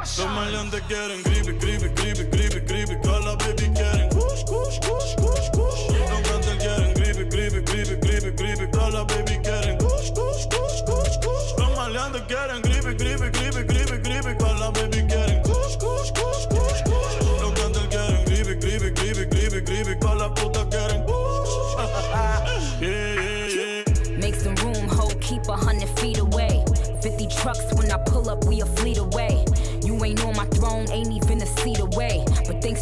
Los 0.00 0.26
maleantes 0.26 0.82
quieren 0.82 1.22
gripe, 1.22 1.52
gripe. 1.52 2.96
Todas 3.02 3.24
las 3.24 3.36
baby 3.38 3.70
quieren 3.74 4.08
kush, 4.10 4.44
kush, 4.44 4.78
kush, 4.80 5.14
kush, 5.16 5.50
kush. 5.50 5.80
Los 5.88 6.10
cantantes 6.10 6.56
quieren 6.58 6.94
gripe, 6.94 7.24
gripe, 7.24 7.60
gripe, 7.62 7.96
gripe, 8.00 8.30
gripe. 8.32 8.66
Todas 8.68 8.94
las 8.94 9.06
baby 9.06 9.38
quieren 9.42 9.78
kush, 9.78 10.10
kush, 10.12 10.46
kush, 10.48 10.82
kush, 10.86 11.16
kush. 11.24 11.58
Los 11.58 11.76
maleantes 11.76 12.22
quieren 12.22 12.62
gripe, 12.62 12.94
gripe, 12.94 13.30
gripe, 13.30 13.64
gripe, 13.64 13.98
gripe. 13.98 14.34
Todas 14.36 14.60
las 14.60 14.72
baby 14.72 15.06
quieren 15.06 15.33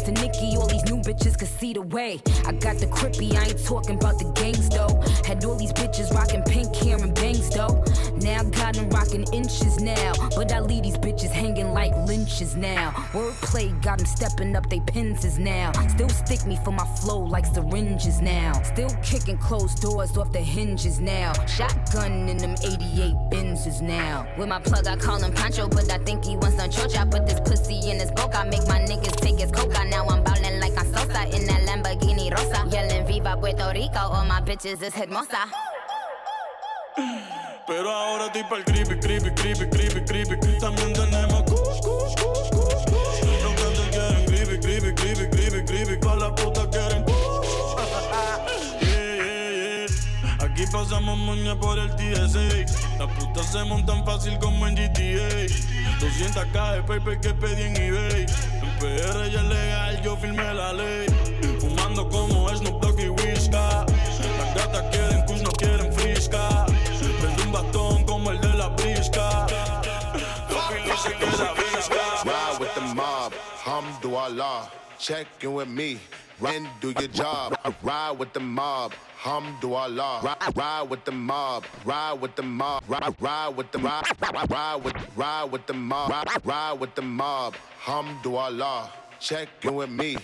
To 0.05 0.11
Nikki, 0.11 0.57
all 0.57 0.67
these 0.67 0.83
new 0.83 0.97
bitches 0.97 1.39
could 1.39 1.47
see 1.47 1.71
the 1.71 1.81
way. 1.81 2.19
I 2.45 2.51
got 2.51 2.77
the 2.77 2.87
crippy, 2.87 3.37
I 3.37 3.45
ain't 3.45 3.63
talking 3.63 3.95
about 3.95 4.19
the 4.19 4.29
gangs 4.33 4.67
though. 4.67 4.99
Had 5.25 5.45
all 5.45 5.55
these 5.55 5.71
bitches 5.71 6.11
rocking 6.13 6.41
pink 6.43 6.75
hair 6.75 6.97
and 6.97 7.15
bangs 7.15 7.49
though. 7.49 7.81
Now 8.23 8.41
got 8.43 8.75
them 8.75 8.89
rocking 8.89 9.25
inches 9.33 9.81
now. 9.81 10.13
But 10.35 10.53
I 10.53 10.61
leave 10.61 10.83
these 10.83 10.97
bitches 10.97 11.29
hanging 11.29 11.73
like 11.73 11.93
lynches 12.07 12.55
now. 12.55 12.91
Wordplay 13.11 13.69
got 13.83 13.97
them 13.97 14.07
stepping 14.07 14.55
up 14.55 14.69
they 14.69 14.79
pins 14.79 15.37
now. 15.37 15.71
Still 15.89 16.09
stick 16.09 16.45
me 16.45 16.57
for 16.63 16.71
my 16.71 16.85
flow 17.01 17.19
like 17.19 17.45
syringes 17.45 18.21
now. 18.21 18.53
Still 18.63 18.89
kicking 19.03 19.37
closed 19.37 19.81
doors 19.81 20.17
off 20.17 20.31
the 20.31 20.39
hinges 20.39 21.01
now. 21.01 21.33
Shotgun 21.47 22.29
in 22.29 22.37
them 22.37 22.55
88 22.63 23.13
Benzes 23.29 23.81
now. 23.81 24.25
With 24.37 24.47
my 24.47 24.59
plug, 24.59 24.87
I 24.87 24.95
call 24.95 25.21
him 25.21 25.33
Pancho, 25.33 25.67
but 25.67 25.91
I 25.91 25.97
think 25.99 26.23
he 26.23 26.37
wants 26.37 26.57
some 26.57 26.69
chocha. 26.69 27.01
I 27.01 27.05
put 27.05 27.27
this 27.27 27.41
pussy 27.41 27.89
in 27.89 27.99
his 27.99 28.11
boca, 28.11 28.45
make 28.45 28.65
my 28.67 28.79
niggas 28.79 29.17
take 29.17 29.39
his 29.39 29.51
coca. 29.51 29.83
Now 29.85 30.05
I'm 30.07 30.23
ballin' 30.23 30.61
like 30.61 30.77
I'm 30.77 30.85
Sosa 30.85 31.23
in 31.35 31.45
that 31.47 31.61
Lamborghini 31.67 32.31
Rosa. 32.31 32.69
Yelling 32.69 33.05
Viva 33.05 33.35
Puerto 33.35 33.71
Rico, 33.73 33.99
all 33.99 34.25
my 34.25 34.39
bitches 34.39 34.81
is 34.81 34.95
hermosa. 34.95 35.43
Pero 37.65 37.89
ahora 37.89 38.25
estoy 38.25 38.43
pa'l 38.43 38.63
creepy, 38.65 38.99
creepy, 38.99 39.31
creepy, 39.31 39.69
creepy, 39.69 40.05
creepy. 40.05 40.59
También 40.59 40.91
tenemos 40.93 41.43
kush, 41.43 41.79
kush, 41.81 42.13
kush, 42.15 42.49
kush, 42.51 42.83
kush. 42.91 43.23
Los 43.23 43.39
cantantes 43.41 43.89
quieren 43.91 44.25
creepy, 44.25 44.59
creepy, 44.59 44.93
creepy, 44.93 45.29
creepy, 45.29 45.65
creepy. 45.65 45.99
Todas 46.01 46.17
las 46.19 46.31
putas 46.41 46.67
quieren. 46.67 47.05
Yeah, 48.81 49.15
yeah, 49.15 49.87
yeah. 49.87 50.45
Aquí 50.45 50.65
pasamos 50.71 51.17
moña 51.17 51.55
por 51.55 51.79
el 51.79 51.89
TSA. 51.95 52.99
Las 52.99 53.09
putas 53.17 53.49
se 53.51 53.63
montan 53.63 54.03
fácil 54.03 54.37
como 54.39 54.67
en 54.67 54.75
GTA. 54.75 55.47
200k 55.99 56.75
de 56.75 56.83
paper 56.83 57.19
que 57.21 57.33
pedí 57.33 57.63
en 57.63 57.77
eBay. 57.77 58.25
En 58.61 58.79
PR 58.79 59.31
ya 59.31 59.39
es 59.39 59.45
legal, 59.45 60.01
yo 60.03 60.17
firmé 60.17 60.53
la 60.53 60.73
ley. 60.73 61.05
Fumando 61.61 62.09
como 62.09 62.49
Snoop 62.49 62.81
Dogg 62.81 62.82
Hamdulillah. 74.33 74.69
Check 74.99 75.27
in 75.41 75.53
with 75.53 75.67
me 75.67 75.99
and 76.45 76.67
do 76.81 76.93
your 76.99 77.07
job. 77.09 77.57
Ride 77.81 78.11
with 78.11 78.33
the 78.33 78.39
mob, 78.39 78.93
Hum 79.17 79.57
do 79.61 79.69
Hamdulillah. 79.69 80.23
Ride, 80.23 80.57
ride 80.57 80.89
with 80.89 81.05
the 81.05 81.11
mob, 81.11 81.65
ride 81.85 82.13
with 82.13 82.35
the 82.35 82.43
mob, 82.43 82.83
ride, 82.87 83.55
with 83.55 83.71
the 83.71 83.79
ride, 83.79 84.03
ride 84.49 84.75
with 84.83 84.95
ride 85.15 85.45
with 85.45 85.65
the 85.67 85.73
mob, 85.73 86.27
ride, 86.45 86.73
with 86.73 86.95
the 86.95 87.01
mob, 87.01 87.55
Hum 87.79 88.05
do 88.23 88.31
Hamdulillah. 88.31 88.89
Check 89.19 89.49
in 89.61 89.75
with 89.75 89.89
me 89.89 90.17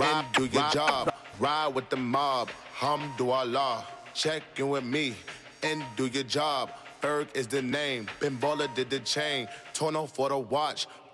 and 0.00 0.26
do 0.34 0.46
your 0.46 0.68
job. 0.70 1.12
Ride 1.38 1.68
with 1.68 1.88
the 1.90 1.96
mob, 1.96 2.50
Hum 2.72 3.00
do 3.16 3.24
Hamdulillah. 3.24 3.84
Check 4.14 4.42
in 4.56 4.68
with 4.68 4.84
me 4.84 5.14
and 5.62 5.84
do 5.96 6.06
your 6.06 6.24
job. 6.24 6.70
Ferg 7.02 7.28
is 7.34 7.46
the 7.46 7.60
name. 7.60 8.08
Ben 8.20 8.38
Baller 8.38 8.74
did 8.74 8.88
the 8.88 9.00
chain. 9.00 9.48
Torno 9.74 10.06
for 10.06 10.30
the 10.30 10.38
watch. 10.38 10.86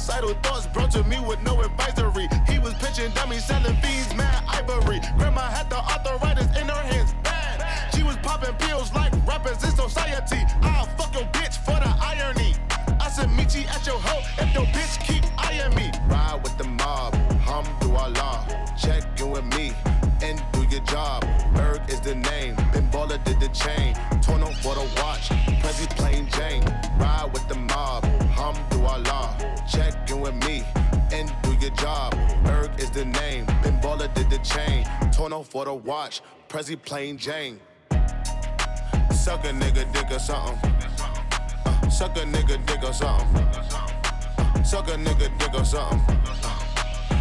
Suicidal 0.00 0.34
thoughts 0.42 0.66
brought 0.66 0.90
to 0.92 1.04
me 1.04 1.20
with 1.20 1.42
no 1.42 1.60
advisory. 1.60 2.26
He 2.48 2.58
was 2.58 2.72
pitching 2.74 3.10
dummies, 3.12 3.44
selling 3.44 3.76
fiends, 3.82 4.14
mad 4.14 4.42
ivory. 4.48 4.98
Grandma 5.18 5.42
had 5.42 5.68
the 5.68 5.76
arthritis 5.76 6.46
in 6.58 6.68
her 6.68 6.82
hands, 6.92 7.14
bad. 7.22 7.94
She 7.94 8.02
was 8.02 8.16
popping 8.22 8.54
pills 8.54 8.94
like 8.94 9.12
rappers 9.26 9.62
in 9.62 9.70
society. 9.72 10.40
I'll 10.62 10.86
fuck 10.96 11.12
your 11.12 11.24
bitch 11.36 11.58
for 11.58 11.72
the 11.72 11.94
irony. 12.00 12.54
I 12.98 13.10
said, 13.10 13.30
meet 13.32 13.54
you 13.54 13.66
at 13.68 13.86
your 13.86 13.98
hoe 13.98 14.22
if 14.42 14.54
your 14.54 14.64
bitch 14.72 15.06
keep 15.06 15.22
eyeing 15.36 15.74
me. 15.74 15.90
Ride 16.08 16.40
with 16.42 16.56
the 16.56 16.64
mob, 16.64 17.12
Hamdulillah. 17.44 18.46
Check 18.80 19.02
in 19.20 19.30
with 19.30 19.44
me 19.54 19.74
and 20.22 20.42
do 20.52 20.62
your 20.70 20.84
job. 20.84 21.26
Berg 21.52 21.82
is 21.90 22.00
the 22.00 22.14
name. 22.14 22.56
Baller 22.90 23.22
did 23.22 23.38
the 23.38 23.48
chain. 23.48 23.94
Torn 24.20 24.42
on 24.42 24.52
for 24.54 24.74
the 24.74 24.80
watch. 24.96 25.28
Prezi 25.60 25.88
plain 25.96 26.26
Jane. 26.30 26.64
Ride 26.98 27.30
with 27.32 27.46
the 27.48 27.54
mob, 27.54 28.02
Hamdulillah. 28.34 28.70
Check 28.70 29.29
job. 31.80 32.12
Berg 32.44 32.70
is 32.78 32.90
the 32.90 33.04
name. 33.04 33.46
Ben 33.62 33.80
Baller 33.80 34.12
did 34.14 34.28
the 34.30 34.38
chain. 34.38 34.86
Torn 35.12 35.32
on 35.32 35.44
for 35.44 35.64
the 35.64 35.74
watch. 35.74 36.20
Prezi 36.48 36.76
plain 36.80 37.16
Jane. 37.16 37.58
Suck 39.10 39.44
a 39.44 39.48
nigga 39.48 39.90
dick 39.92 40.10
or 40.10 40.18
something. 40.18 40.70
Uh, 41.64 41.88
suck 41.88 42.16
a 42.16 42.20
nigga 42.20 42.64
dick 42.66 42.82
or 42.82 42.92
something. 42.92 43.44
Uh, 43.44 44.62
suck 44.62 44.88
a 44.88 44.92
nigga 44.92 45.28
dick 45.38 45.54
or 45.54 45.64
something. 45.64 46.69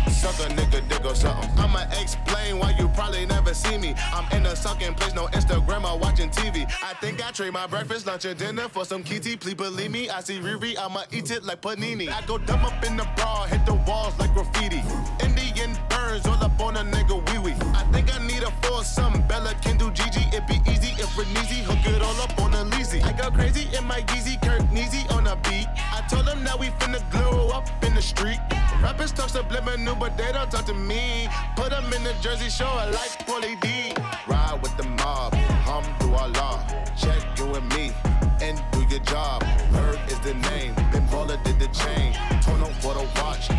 Suck 0.10 0.36
a 0.39 0.52
nigga 0.54 0.88
dick 0.89 1.06
or 1.06 1.15
something. 1.15 1.50
I'ma 1.58 1.86
explain 2.02 2.60
why 2.60 2.76
you 2.78 2.88
probably 2.89 3.26
never 3.26 3.54
see 3.54 3.78
me. 3.78 3.95
I'm 4.13 4.30
in 4.36 4.45
a 4.45 4.56
sucking 4.56 4.95
place, 4.95 5.13
no 5.13 5.28
Instagram 5.28 5.84
or 5.89 5.98
watching 5.98 6.30
TV. 6.30 6.65
I 6.84 6.93
think 6.95 7.26
I 7.26 7.32
trade 7.32 7.54
my 7.54 7.67
breakfast, 7.67 8.06
lunch, 8.08 8.26
and 8.26 8.38
dinner 8.38 8.67
for 8.67 8.86
some 8.86 9.04
kitty. 9.04 9.38
Please 9.38 9.54
believe 9.54 9.91
me, 9.91 10.10
I 10.10 10.22
see 10.22 10.39
Riri, 10.39 10.78
I'ma 10.78 11.04
eat 11.12 11.32
it 11.32 11.43
like 11.43 11.62
panini. 11.62 12.10
I 12.10 12.26
go 12.26 12.38
dumb 12.38 12.65
up 12.65 12.84
in 12.84 12.98
the 12.98 13.08
bra, 13.15 13.45
hit 13.45 13.65
the 13.65 13.76
walls 13.88 14.17
like 14.19 14.34
graffiti. 14.34 14.82
Indian 15.24 15.78
all 16.10 16.43
up 16.43 16.60
on 16.60 16.76
a 16.76 16.84
nigga 16.84 17.15
wee 17.30 17.39
wee. 17.39 17.56
I 17.76 17.84
think 17.91 18.13
I 18.13 18.26
need 18.26 18.41
a 18.41 18.52
foursome. 18.63 19.22
Bella 19.28 19.54
can 19.62 19.78
do 19.78 19.91
Gigi, 19.91 20.22
it 20.36 20.48
be 20.48 20.56
easy 20.72 20.91
if 20.98 21.10
Renezi 21.15 21.62
hook 21.62 21.86
it 21.86 22.02
all 22.02 22.19
up 22.22 22.39
on 22.41 22.54
a 22.54 22.65
leasy. 22.76 23.04
I 23.04 23.12
go 23.12 23.30
crazy 23.30 23.67
in 23.78 23.86
my 23.86 24.02
Yeezy, 24.02 24.41
Kirk 24.41 24.62
Neezy 24.72 25.10
on 25.12 25.28
a 25.28 25.36
beat. 25.36 25.67
I 25.78 26.02
told 26.10 26.26
them 26.26 26.43
that 26.45 26.60
we 26.60 26.67
finna 26.80 27.00
glow 27.12 27.50
up 27.50 27.67
in 27.84 27.93
the 27.93 28.02
street. 28.02 28.39
Rappers 28.82 29.12
talk 29.12 29.30
subliminal, 29.30 29.95
but 29.95 30.17
they 30.17 30.32
don't 30.32 30.50
talk 30.50 30.65
to 30.65 30.74
me. 30.74 31.30
Put 31.56 31.69
them 31.69 31.86
in 31.93 32.04
the 32.04 32.15
jersey, 32.22 32.50
show 32.50 32.72
it 32.80 32.91
like 32.91 33.13
Paulie 33.28 33.60
D. 33.62 33.93
Ride 34.28 34.60
with 34.63 34.76
the 34.78 34.84
mob, 34.84 35.36
hum 35.67 35.84
through 36.00 36.15
our 36.15 36.30
law. 36.30 36.60
Check 36.98 37.22
in 37.39 37.52
with 37.52 37.65
me 37.76 37.91
and 38.41 38.60
do 38.72 38.82
your 38.89 39.04
job. 39.04 39.43
Herb 39.74 40.00
is 40.10 40.19
the 40.22 40.34
name. 40.34 40.74
Ben 40.91 41.06
Baller 41.10 41.41
did 41.43 41.60
the 41.60 41.67
chain. 41.67 42.13
Torn 42.41 42.62
on 42.62 42.74
for 42.82 42.95
the 42.95 43.06
watch. 43.22 43.50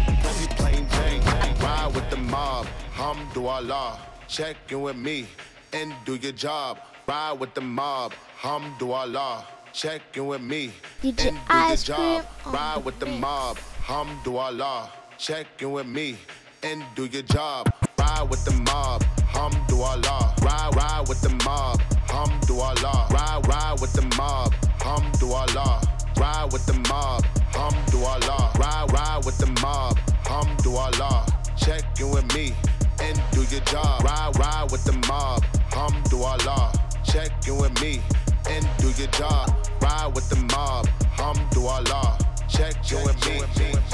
Jane. 1.00 1.22
Ride 1.60 1.92
with 1.94 2.10
the 2.10 2.16
mob, 2.16 2.66
Hamdulillah. 2.94 3.98
Check 4.28 4.56
in 4.70 4.82
with 4.82 4.96
me 4.96 5.26
and 5.72 5.92
do 6.04 6.14
your 6.16 6.32
job. 6.32 6.78
Ride 7.06 7.32
with 7.40 7.54
the 7.54 7.60
mob, 7.60 8.12
Hamdulillah. 8.40 9.44
Check 9.72 10.02
in 10.14 10.26
with 10.26 10.40
me 10.40 10.72
and 11.02 11.36
do 11.48 11.60
your 11.62 11.76
job. 11.76 12.26
Ride 12.46 12.84
with 12.84 12.98
the 12.98 13.06
mob, 13.06 13.58
Hamdulillah. 13.84 14.90
Check 15.18 15.46
in 15.60 15.72
with 15.72 15.86
me 15.86 16.16
and 16.62 16.82
do 16.94 17.06
your 17.06 17.22
job. 17.22 17.72
Ride 17.98 18.28
with 18.30 18.44
the 18.44 18.52
mob, 18.52 19.02
Hamdulillah. 19.34 20.34
Ride, 20.42 20.74
ride 20.76 21.04
with 21.08 21.20
the 21.22 21.30
mob, 21.44 21.80
Hamdulillah. 22.08 23.08
Ride, 23.10 23.46
ride 23.46 23.80
with 23.80 23.92
the 23.92 24.02
mob, 24.16 24.52
Hamdulillah. 24.78 25.82
Ride 26.16 26.52
with 26.52 26.66
the 26.66 26.74
mob, 26.88 27.24
Hamdulillah. 27.52 28.58
Ride, 28.58 28.92
ride 28.92 29.24
with 29.24 29.38
the 29.38 29.46
mob. 29.62 29.98
Hamdulillah. 30.24 31.26
Check 31.56 31.84
in 32.00 32.10
with 32.10 32.34
me 32.34 32.54
and 33.00 33.20
do 33.32 33.42
your 33.44 33.60
job. 33.64 34.02
Ride, 34.04 34.38
ride 34.38 34.68
with 34.70 34.84
the 34.84 34.92
mob. 35.08 35.44
Hamdulillah. 35.70 36.72
Check 37.04 37.32
in 37.46 37.56
with 37.58 37.80
me 37.80 38.00
and 38.48 38.66
do 38.78 38.88
your 38.90 39.08
job. 39.08 39.54
Ride 39.80 40.12
with 40.14 40.28
the 40.30 40.36
mob. 40.54 40.86
Hamdulillah. 41.18 42.18
Check 42.48 42.74
in 42.92 43.04
with 43.04 43.26
me 43.26 43.40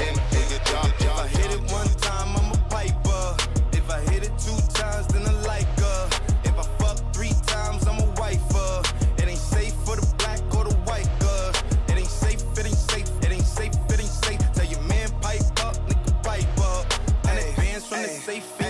and 0.05 0.21
do 0.31 0.39
your 0.53 0.63
job. 0.65 0.91
If 0.99 1.09
I 1.09 1.27
hit 1.27 1.51
it 1.51 1.71
one 1.71 1.87
they 18.27 18.41
feel 18.41 18.66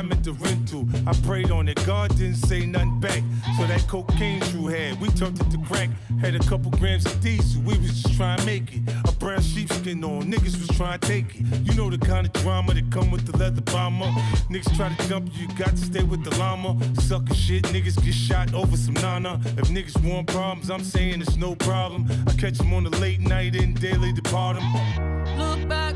them 0.00 0.12
at 0.12 0.24
the 0.24 0.32
rental. 0.32 0.88
I 1.06 1.12
prayed 1.26 1.50
on 1.50 1.68
it, 1.68 1.84
God 1.84 2.16
didn't 2.16 2.36
say 2.36 2.64
nothing 2.66 3.00
back. 3.00 3.22
So 3.56 3.66
that 3.66 3.84
cocaine 3.86 4.40
Drew 4.50 4.66
had, 4.66 5.00
we 5.00 5.08
turned 5.08 5.40
it 5.40 5.50
to 5.50 5.58
crack. 5.58 5.90
Had 6.20 6.34
a 6.34 6.38
couple 6.40 6.70
grams 6.72 7.04
of 7.06 7.20
diesel, 7.20 7.62
we 7.62 7.76
was 7.78 8.02
just 8.02 8.16
trying 8.16 8.38
to 8.38 8.46
make 8.46 8.74
it. 8.74 8.82
A 9.06 9.12
brown 9.12 9.42
sheepskin 9.42 10.02
on, 10.04 10.24
niggas 10.24 10.58
was 10.58 10.68
trying 10.76 10.98
to 10.98 11.06
take 11.06 11.36
it. 11.36 11.44
You 11.62 11.74
know 11.74 11.90
the 11.90 11.98
kind 11.98 12.26
of 12.26 12.32
drama 12.34 12.74
that 12.74 12.90
come 12.90 13.10
with 13.10 13.26
the 13.26 13.36
leather 13.36 13.60
bomber. 13.62 14.06
Niggas 14.48 14.74
try 14.76 14.94
to 14.94 15.08
jump 15.08 15.30
you, 15.34 15.46
you 15.46 15.54
got 15.54 15.70
to 15.70 15.76
stay 15.76 16.02
with 16.02 16.24
the 16.24 16.36
llama. 16.38 16.76
Sucker 17.00 17.34
shit, 17.34 17.64
niggas 17.64 18.02
get 18.02 18.14
shot 18.14 18.54
over 18.54 18.76
some 18.76 18.94
nana. 18.94 19.40
If 19.58 19.68
niggas 19.68 20.02
want 20.08 20.28
problems, 20.28 20.70
I'm 20.70 20.84
saying 20.84 21.20
it's 21.20 21.36
no 21.36 21.54
problem. 21.54 22.06
I 22.26 22.32
catch 22.32 22.58
them 22.58 22.72
on 22.72 22.84
the 22.84 22.96
late 22.98 23.20
night 23.20 23.54
and 23.56 23.78
daily 23.78 24.12
depart 24.12 24.56
them. 24.56 25.38
Look 25.38 25.68
back. 25.68 25.94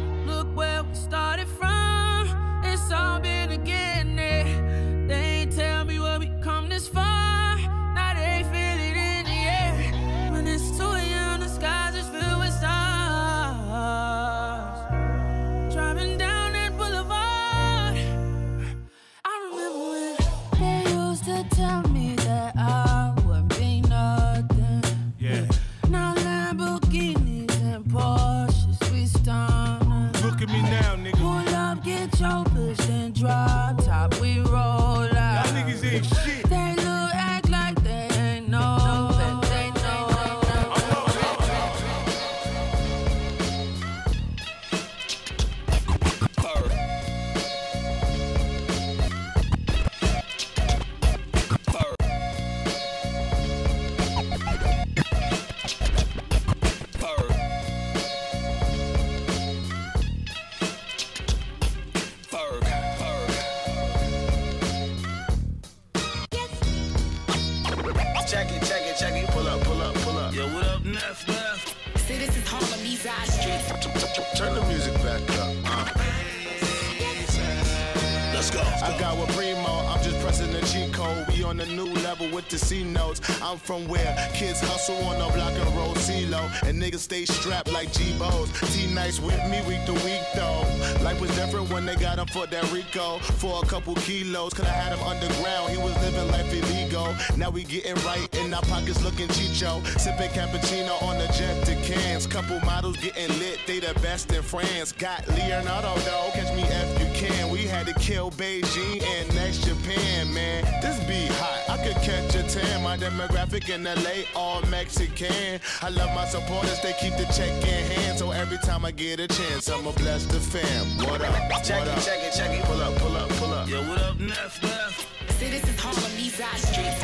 I'm 83.55 83.61
from 83.61 83.87
where 83.87 84.17
kids 84.35 84.59
hustle 84.59 84.96
on 85.05 85.17
the 85.17 85.33
block 85.33 85.52
and 85.52 85.77
roll 85.77 85.94
CeeLo, 85.94 86.42
and 86.69 86.83
niggas 86.83 86.98
stay 86.98 87.25
strapped 87.25 87.73
like 87.73 87.92
G 87.92 88.13
Bos. 88.19 88.50
T-Nice 88.75 89.21
with 89.21 89.38
me 89.48 89.63
week 89.63 89.85
to 89.87 89.92
week 90.02 90.27
though. 90.35 90.67
Life 91.05 91.21
was 91.21 91.31
different 91.37 91.71
when 91.71 91.87
they 91.87 91.94
got 91.94 92.19
him 92.19 92.27
for 92.27 92.48
that 92.48 92.73
Rico. 92.73 93.19
For 93.38 93.63
a 93.63 93.67
couple 93.67 93.94
kilos, 93.94 94.55
could 94.55 94.65
I 94.65 94.71
had 94.71 94.98
him 94.98 95.07
underground. 95.07 95.71
He 95.71 95.77
was 95.77 95.94
living 96.02 96.27
life 96.33 96.52
illegal. 96.52 97.15
Now 97.37 97.50
we 97.50 97.63
getting 97.63 97.94
right 98.02 98.27
in 98.35 98.52
our 98.52 98.63
pockets 98.63 99.00
looking 99.05 99.29
Chicho. 99.29 99.87
Sipping 100.00 100.31
cappuccino 100.31 101.00
on 101.05 101.19
the 101.19 101.29
jet 101.38 101.65
to 101.67 101.77
Cannes. 101.87 102.27
Couple 102.27 102.59
models 102.67 102.96
getting 102.96 103.38
lit, 103.38 103.61
they 103.69 103.79
the 103.79 103.94
best 104.00 104.33
in 104.33 104.42
France. 104.42 104.90
Got 104.90 105.29
Leonardo 105.29 105.94
though, 106.00 106.31
catch 106.35 106.52
me 106.57 106.65
if 106.65 106.98
you 106.98 107.29
can. 107.29 107.52
We 107.52 107.69
had 107.69 107.87
to 107.87 107.94
kill 108.05 108.31
Beijing 108.33 109.02
and 109.02 109.35
next 109.35 109.65
Japan, 109.65 110.33
man. 110.35 110.63
This 110.83 110.98
be 111.09 111.27
hot. 111.37 111.71
I 111.71 111.83
could 111.83 111.96
catch 112.02 112.35
a 112.35 112.42
tan. 112.42 112.83
My 112.83 112.98
demographic 112.98 113.71
in 113.71 113.85
LA, 113.85 114.29
all 114.37 114.61
Mexican. 114.67 115.59
I 115.81 115.88
love 115.88 116.15
my 116.15 116.27
supporters, 116.27 116.81
they 116.83 116.92
keep 117.00 117.17
the 117.17 117.25
check 117.33 117.50
in 117.65 117.85
hand. 117.92 118.19
So 118.19 118.31
every 118.31 118.59
time 118.59 118.85
I 118.85 118.90
get 118.90 119.21
a 119.21 119.29
chance, 119.29 119.71
I'ma 119.71 119.92
bless 119.92 120.27
the 120.27 120.38
fam. 120.38 120.85
What 121.09 121.23
up? 121.23 121.65
Check 121.65 121.87
it, 121.87 122.02
check 122.05 122.21
it, 122.23 122.35
check 122.37 122.50
it. 122.50 122.65
Pull 122.67 122.83
up, 122.83 122.94
pull 122.96 123.17
up, 123.17 123.29
pull 123.40 123.52
up. 123.55 123.69
Yo, 123.71 123.81
what 123.88 124.02
up, 124.02 124.21
Neff, 124.21 124.63
Neff? 124.63 125.09
See, 125.38 125.48
this 125.48 125.65
is 125.65 125.81
home 125.81 125.96
of 125.96 126.17
these 126.17 126.35
side 126.35 126.59
streets. 126.59 127.00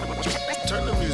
Turn 0.69 0.85
the 0.85 0.93
music. 1.01 1.10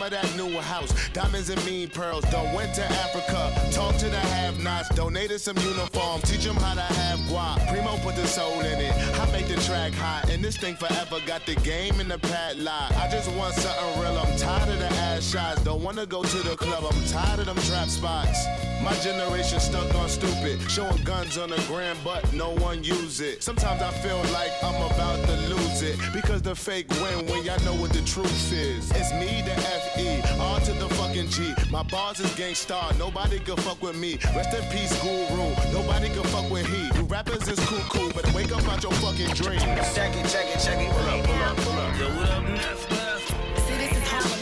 Brought 0.00 0.12
mama 0.12 0.22
that 0.22 0.34
new 0.50 0.60
house. 0.60 0.92
Diamonds 1.12 1.50
and 1.50 1.64
mean 1.64 1.88
pearls. 1.88 2.24
Done 2.30 2.54
went 2.54 2.74
to 2.74 2.84
Africa. 2.84 3.52
talk 3.72 3.96
to 3.96 4.06
the 4.06 4.18
have-nots. 4.18 4.88
Donated 4.94 5.40
some 5.40 5.56
uniforms. 5.58 6.22
Teach 6.30 6.44
them 6.44 6.56
how 6.56 6.74
to 6.74 6.80
have 6.80 7.18
guap. 7.20 7.66
Primo 7.68 7.96
put 7.98 8.16
the 8.16 8.26
soul 8.26 8.60
in 8.60 8.80
it. 8.80 8.94
I 9.18 9.30
make 9.32 9.46
the 9.48 9.60
track 9.62 9.92
hot. 9.92 10.28
And 10.30 10.42
this 10.42 10.56
thing 10.56 10.74
forever 10.76 11.18
got 11.26 11.46
the 11.46 11.54
game 11.56 12.00
in 12.00 12.08
the 12.08 12.18
padlock. 12.18 12.92
I 12.96 13.08
just 13.10 13.30
want 13.36 13.54
something 13.54 14.00
real. 14.00 14.18
I'm 14.18 14.36
tired 14.36 14.68
of 14.68 14.78
the 14.78 14.90
ass 15.08 15.30
shots. 15.30 15.62
Don't 15.62 15.82
wanna 15.82 16.06
go 16.06 16.22
to 16.22 16.38
the 16.38 16.56
club. 16.56 16.84
I'm 16.90 17.04
tired 17.06 17.40
of 17.40 17.46
them 17.46 17.58
trap 17.64 17.88
spots. 17.88 18.46
My 18.82 18.94
generation 19.00 19.60
stuck 19.60 19.94
on 19.94 20.08
stupid. 20.08 20.58
Showing 20.70 21.02
guns 21.04 21.36
on 21.36 21.50
the 21.50 21.62
gram, 21.68 21.96
but 22.02 22.32
no 22.32 22.50
one 22.50 22.82
use 22.82 23.20
it. 23.20 23.42
Sometimes 23.42 23.82
I 23.82 23.90
feel 23.90 24.16
like 24.32 24.52
I'm 24.62 24.74
about 24.90 25.22
to 25.26 25.36
lose 25.54 25.82
it. 25.82 25.98
Because 26.14 26.40
the 26.40 26.54
fake 26.54 26.88
win 27.02 27.26
when 27.26 27.44
y'all 27.44 27.62
know 27.64 27.74
what 27.74 27.92
the 27.92 28.02
truth 28.02 28.52
is. 28.52 28.90
It's 28.92 29.12
me, 29.12 29.42
the 29.44 29.52
F-E, 29.52 30.39
R 30.40 30.60
to 30.60 30.72
the 30.72 30.88
fucking 30.94 31.28
G. 31.28 31.52
My 31.70 31.82
bars 31.84 32.20
is 32.20 32.32
Gang 32.34 32.54
Starr, 32.54 32.92
nobody 32.98 33.38
can 33.38 33.56
fuck 33.56 33.82
with 33.82 33.96
me. 33.96 34.18
Rest 34.34 34.54
in 34.54 34.64
peace, 34.70 34.92
guru, 35.02 35.48
nobody 35.72 36.08
can 36.08 36.24
fuck 36.24 36.50
with 36.50 36.66
he. 36.66 36.82
You 36.98 37.04
rappers 37.04 37.46
is 37.48 37.60
cool, 37.66 37.84
cool, 37.90 38.10
but 38.14 38.32
wake 38.34 38.52
up 38.52 38.66
out 38.68 38.82
your 38.82 38.92
fucking 38.92 39.34
dreams. 39.34 39.62
Check 39.94 40.16
it, 40.16 40.26
check 40.28 40.46
it, 40.54 40.60
check 40.60 40.80
it. 40.80 40.90
Pull 40.90 41.08
up, 41.08 41.24
pull 41.24 41.34
up, 41.36 41.56
pull 41.58 41.78
up. 41.78 41.98
Yo, 41.98 42.08
what 42.16 42.30
up, 42.30 42.44
Neff, 42.44 42.90
Neff? 42.90 43.22
See, 43.66 43.76
this 43.76 43.92
is 43.96 44.08
Harlem, 44.08 44.39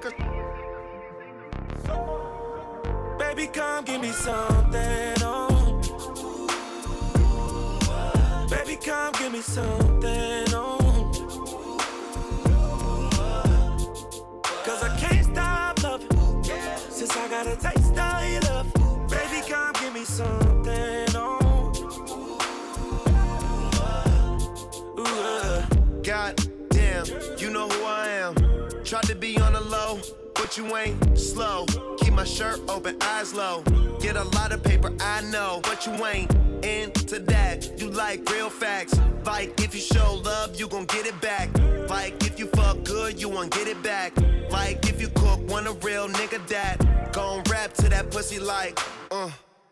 the 0.00 0.10
hit. 0.10 0.42
Baby, 3.18 3.46
come 3.48 3.84
give 3.84 4.00
me 4.00 4.10
something, 4.12 5.14
oh. 5.22 5.80
Baby, 8.48 8.76
come 8.76 9.12
give 9.18 9.32
me 9.32 9.40
something, 9.40 10.54
oh. 10.54 10.78
Cause 14.64 14.82
I 14.82 14.96
can't 14.98 15.24
stop 15.26 15.82
loving. 15.82 16.44
Since 16.90 17.16
I 17.16 17.28
got 17.28 17.46
a 17.46 17.56
taste 17.56 17.98
of 17.98 18.30
your 18.30 18.40
love. 18.42 18.72
Baby, 19.10 19.42
come 19.48 19.72
give 19.80 19.94
me 19.94 20.04
something, 20.04 21.16
oh. 21.16 21.72
Ooh, 24.98 25.04
uh. 25.04 25.66
God 26.02 26.40
damn, 26.70 27.06
you 27.38 27.50
know 27.50 27.68
who 27.68 27.84
I 27.84 28.08
am. 28.08 28.41
Tried 28.92 29.04
to 29.04 29.14
be 29.14 29.38
on 29.38 29.54
the 29.54 29.60
low, 29.62 30.00
but 30.34 30.58
you 30.58 30.76
ain't 30.76 31.18
slow. 31.18 31.64
Keep 32.00 32.12
my 32.12 32.24
shirt 32.24 32.60
open, 32.68 32.98
eyes 33.00 33.32
low. 33.32 33.62
Get 34.02 34.16
a 34.16 34.24
lot 34.24 34.52
of 34.52 34.62
paper, 34.62 34.92
I 35.00 35.22
know, 35.22 35.60
but 35.62 35.86
you 35.86 35.92
ain't 36.04 36.30
into 36.62 37.18
that. 37.20 37.80
You 37.80 37.88
like 37.88 38.28
real 38.28 38.50
facts. 38.50 39.00
Like 39.24 39.58
if 39.62 39.74
you 39.74 39.80
show 39.80 40.20
love, 40.22 40.60
you 40.60 40.68
gon' 40.68 40.84
get 40.84 41.06
it 41.06 41.18
back. 41.22 41.48
Like 41.88 42.22
if 42.26 42.38
you 42.38 42.48
fuck 42.48 42.84
good, 42.84 43.18
you 43.18 43.30
won't 43.30 43.50
get 43.50 43.66
it 43.66 43.82
back. 43.82 44.12
Like 44.50 44.86
if 44.86 45.00
you 45.00 45.08
cook, 45.08 45.40
want 45.48 45.68
a 45.68 45.72
real 45.72 46.06
nigga 46.08 46.46
that. 46.48 47.12
Gon' 47.14 47.42
rap 47.50 47.72
to 47.76 47.88
that 47.88 48.10
pussy 48.10 48.40
like, 48.40 48.78
uh, 49.10 49.30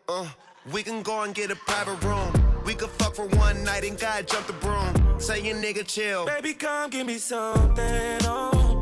uh. 0.09 0.29
We 0.73 0.81
can 0.81 1.03
go 1.03 1.21
and 1.21 1.35
get 1.35 1.51
a 1.51 1.55
private 1.55 2.03
room. 2.03 2.63
We 2.65 2.73
could 2.73 2.89
fuck 2.89 3.13
for 3.13 3.27
one 3.27 3.63
night 3.63 3.83
and 3.83 3.99
God 3.99 4.27
jump 4.27 4.47
the 4.47 4.53
broom. 4.53 5.19
Say 5.19 5.41
your 5.43 5.57
nigga 5.57 5.85
chill. 5.85 6.25
Baby, 6.25 6.55
come 6.55 6.89
give 6.89 7.05
me 7.05 7.19
something, 7.19 8.17
oh. 8.23 8.80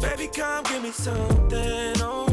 Baby, 0.00 0.28
come 0.28 0.64
give 0.64 0.82
me 0.82 0.90
something, 0.90 1.94
oh. 2.00 2.26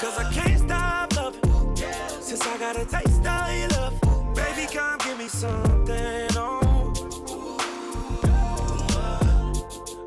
Cause 0.00 0.18
I 0.18 0.32
can't 0.32 0.58
stop 0.58 1.16
loving. 1.16 1.76
Since 2.20 2.46
I 2.46 2.58
got 2.58 2.76
a 2.76 2.84
taste 2.84 3.26
of 3.26 3.58
your 3.58 3.68
love. 3.68 4.34
Baby, 4.34 4.66
come 4.72 4.98
give 4.98 5.18
me 5.18 5.28
something, 5.28 6.28
oh. 6.36 6.92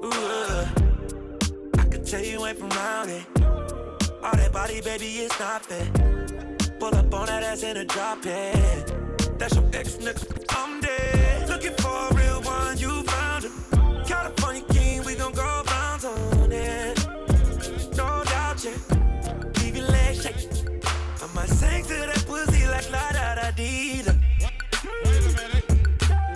Ooh, 0.03 0.09
uh. 0.11 0.67
I 1.77 1.83
could 1.85 2.05
tell 2.05 2.23
you 2.23 2.45
ain't 2.45 2.57
from 2.57 2.69
round 2.69 3.09
it. 3.11 3.25
All 4.23 4.35
that 4.35 4.51
body, 4.51 4.81
baby, 4.81 5.05
it's 5.05 5.39
not 5.39 5.65
fair. 5.65 5.85
Pull 6.79 6.95
up 6.95 7.13
on 7.13 7.27
that 7.27 7.43
ass 7.43 7.63
in 7.63 7.77
a 7.77 7.85
drop 7.85 8.25
it. 8.25 8.93
That's 9.37 9.55
your 9.55 9.65
ex 9.73 9.97
nigga. 9.97 10.44
Looking 11.65 11.83
for 11.83 11.89
a 11.89 12.13
real 12.13 12.41
one, 12.43 12.77
you 12.77 13.01
found 13.05 13.45
it. 13.45 13.51
California 14.05 14.61
king, 14.69 15.03
we 15.03 15.15
gon' 15.15 15.33
go 15.33 15.63
bounce 15.65 16.05
on 16.05 16.51
it. 16.51 17.07
No 17.97 18.23
doubt, 18.23 18.63
yeah. 18.63 18.77
Leave 19.59 19.75
your 19.77 19.87
legs 19.87 20.21
shake. 20.21 20.47
I 20.85 21.27
might 21.33 21.49
sing 21.49 21.83
to 21.85 21.93
that 21.93 22.23
pussy 22.27 22.67
like 22.67 22.91
la 22.91 23.11
da 23.13 23.33
da 23.33 23.49
dee 23.49 24.03
da. 24.03 24.11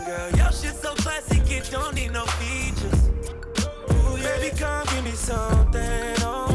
Girl, 0.08 0.32
your 0.32 0.52
shit 0.52 0.76
so 0.82 0.96
classic, 0.96 1.44
it 1.52 1.70
don't 1.72 1.94
need 1.94 2.12
no 2.12 2.26
features. 2.26 3.10
Ooh, 3.92 4.18
yeah. 4.18 4.36
Baby, 4.40 4.58
come 4.58 4.88
give 4.88 5.04
me 5.04 5.12
something, 5.12 6.16
oh. 6.22 6.50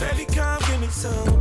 Baby, 0.00 0.24
come 0.34 0.60
give 0.66 0.80
me 0.80 0.88
something, 0.88 1.35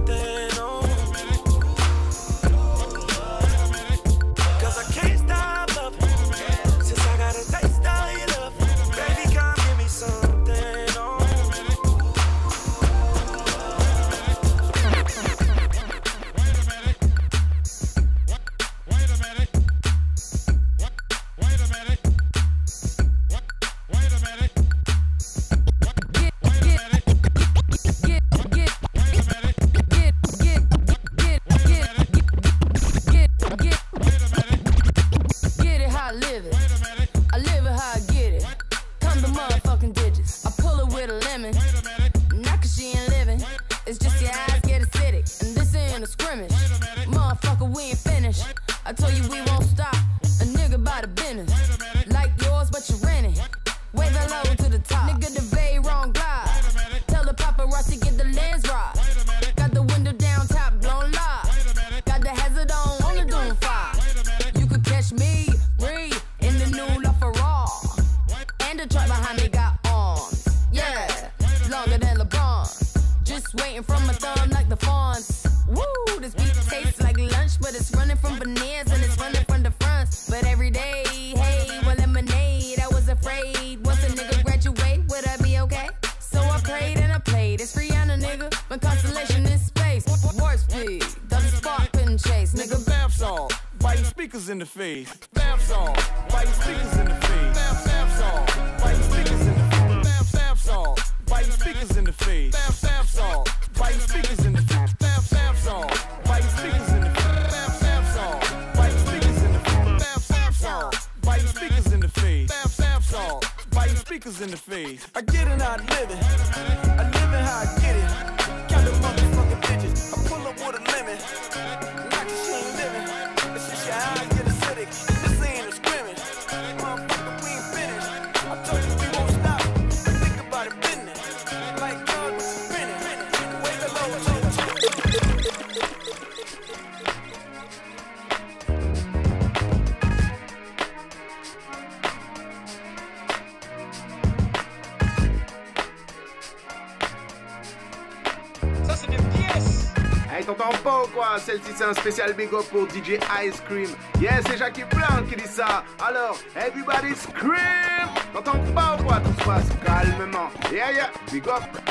un 151.85 151.93
spécial 151.93 152.33
big 152.33 152.51
up 152.53 152.65
pour 152.71 152.87
DJ 152.89 153.19
Ice 153.43 153.61
Cream. 153.67 153.89
Yes, 154.19 154.43
c'est 154.47 154.57
Jackie 154.57 154.83
Blanc 154.85 155.23
qui 155.29 155.35
dit 155.35 155.47
ça. 155.47 155.83
Alors, 156.03 156.37
everybody 156.55 157.15
scream 157.15 158.09
T'entends 158.33 158.59
pas 158.73 158.97
ou 158.99 159.03
quoi 159.03 159.19
Tout 159.19 159.39
se 159.39 159.45
passe 159.45 159.69
calmement. 159.85 160.49
Yeah, 160.71 160.91
yeah, 160.91 161.09
big 161.31 161.47
up 161.47 161.84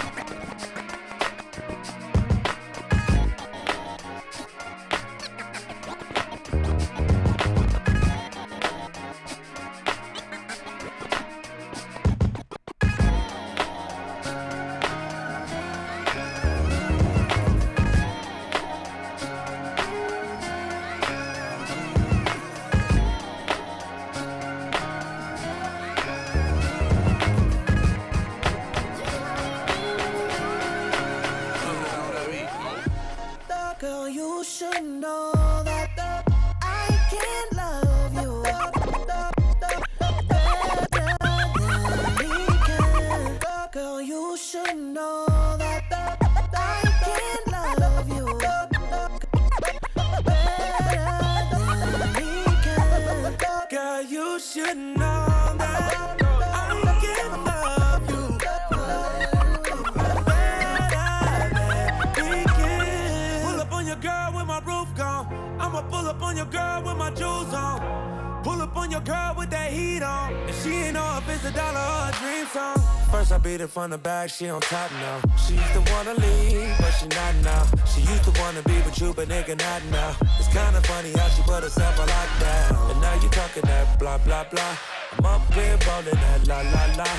back, 74.24 74.30
she 74.30 74.48
on 74.48 74.60
top 74.60 74.90
now. 74.92 75.20
She 75.36 75.54
used 75.54 75.72
to 75.74 75.82
wanna 75.92 76.14
leave, 76.14 76.74
but 76.78 76.92
she 76.98 77.06
not 77.08 77.34
now. 77.42 77.64
She 77.92 78.00
used 78.00 78.24
to 78.24 78.32
wanna 78.40 78.62
be 78.62 78.76
with 78.86 78.98
you, 79.00 79.12
but 79.14 79.28
nigga 79.28 79.56
not 79.58 79.82
now. 79.90 80.16
It's 80.38 80.48
kinda 80.48 80.80
funny 80.82 81.12
how 81.18 81.28
she 81.28 81.42
put 81.42 81.62
herself 81.62 82.00
on 82.00 82.08
lockdown. 82.08 82.90
And 82.90 83.00
now 83.00 83.14
you 83.22 83.28
talking 83.28 83.64
that 83.70 83.98
blah 83.98 84.18
blah 84.18 84.44
blah. 84.44 84.76
I'm 85.18 85.26
up 85.26 85.54
here 85.54 85.78
rolling 85.86 86.20
that 86.24 86.40
la 86.50 86.60
la 86.74 86.84
la. 87.00 87.10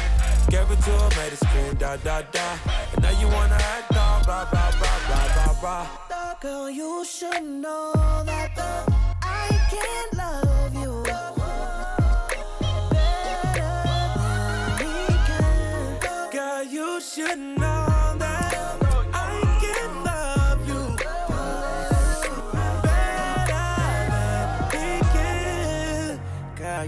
Gave 0.49 0.69
it 0.73 0.81
to 0.85 0.91
her, 1.01 1.09
made 1.17 1.33
her 1.35 1.41
scream 1.45 1.73
da 1.75 1.97
da 1.97 2.21
da. 2.35 2.47
And 2.93 3.01
now 3.03 3.13
you 3.21 3.27
wanna 3.27 3.59
act 3.75 3.95
all 4.03 4.23
blah 4.25 4.45
blah 4.51 4.71
blah 4.79 4.99
blah 5.07 5.27
blah 5.35 5.53
blah. 5.61 5.87
Girl, 6.41 6.69
you 6.69 7.03
should 7.05 7.43
know 7.63 7.74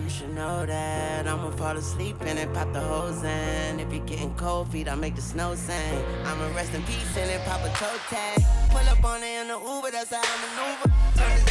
you 0.07 0.13
should 0.13 0.35
know 0.35 0.65
that 0.65 1.27
I'ma 1.27 1.49
fall 1.51 1.75
asleep 1.75 2.15
and 2.21 2.39
it, 2.39 2.53
pop 2.53 2.71
the 2.71 2.79
hose 2.79 3.23
in. 3.23 3.79
If 3.81 3.91
you're 3.91 4.05
getting 4.05 4.33
cold 4.35 4.69
feet, 4.71 4.87
I 4.87 4.95
make 4.95 5.15
the 5.15 5.21
snow 5.21 5.53
sing. 5.53 6.01
I'ma 6.23 6.55
rest 6.55 6.73
in 6.73 6.81
peace 6.83 7.17
and 7.17 7.29
then 7.29 7.41
pop 7.45 7.59
a 7.59 7.69
toe 7.75 7.97
tag. 8.09 8.39
Pull 8.69 8.87
up 8.87 9.03
on 9.03 9.21
it 9.21 9.41
in 9.41 9.47
the 9.49 9.59
Uber, 9.59 9.91
that's 9.91 10.13
how 10.13 10.21
I 10.23 10.35
maneuver. 10.43 10.87
Turn 11.17 11.35
the 11.43 11.46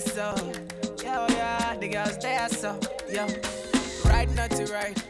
there 0.00 0.34
so. 0.34 0.52
Yo, 1.02 1.26
yeah, 1.30 1.76
the 1.78 1.88
girls 1.88 2.18
there 2.18 2.48
so. 2.48 2.78
Yo, 3.10 3.26
ride 4.10 4.34
not 4.34 4.50
to 4.50 4.64
ride. 4.72 5.02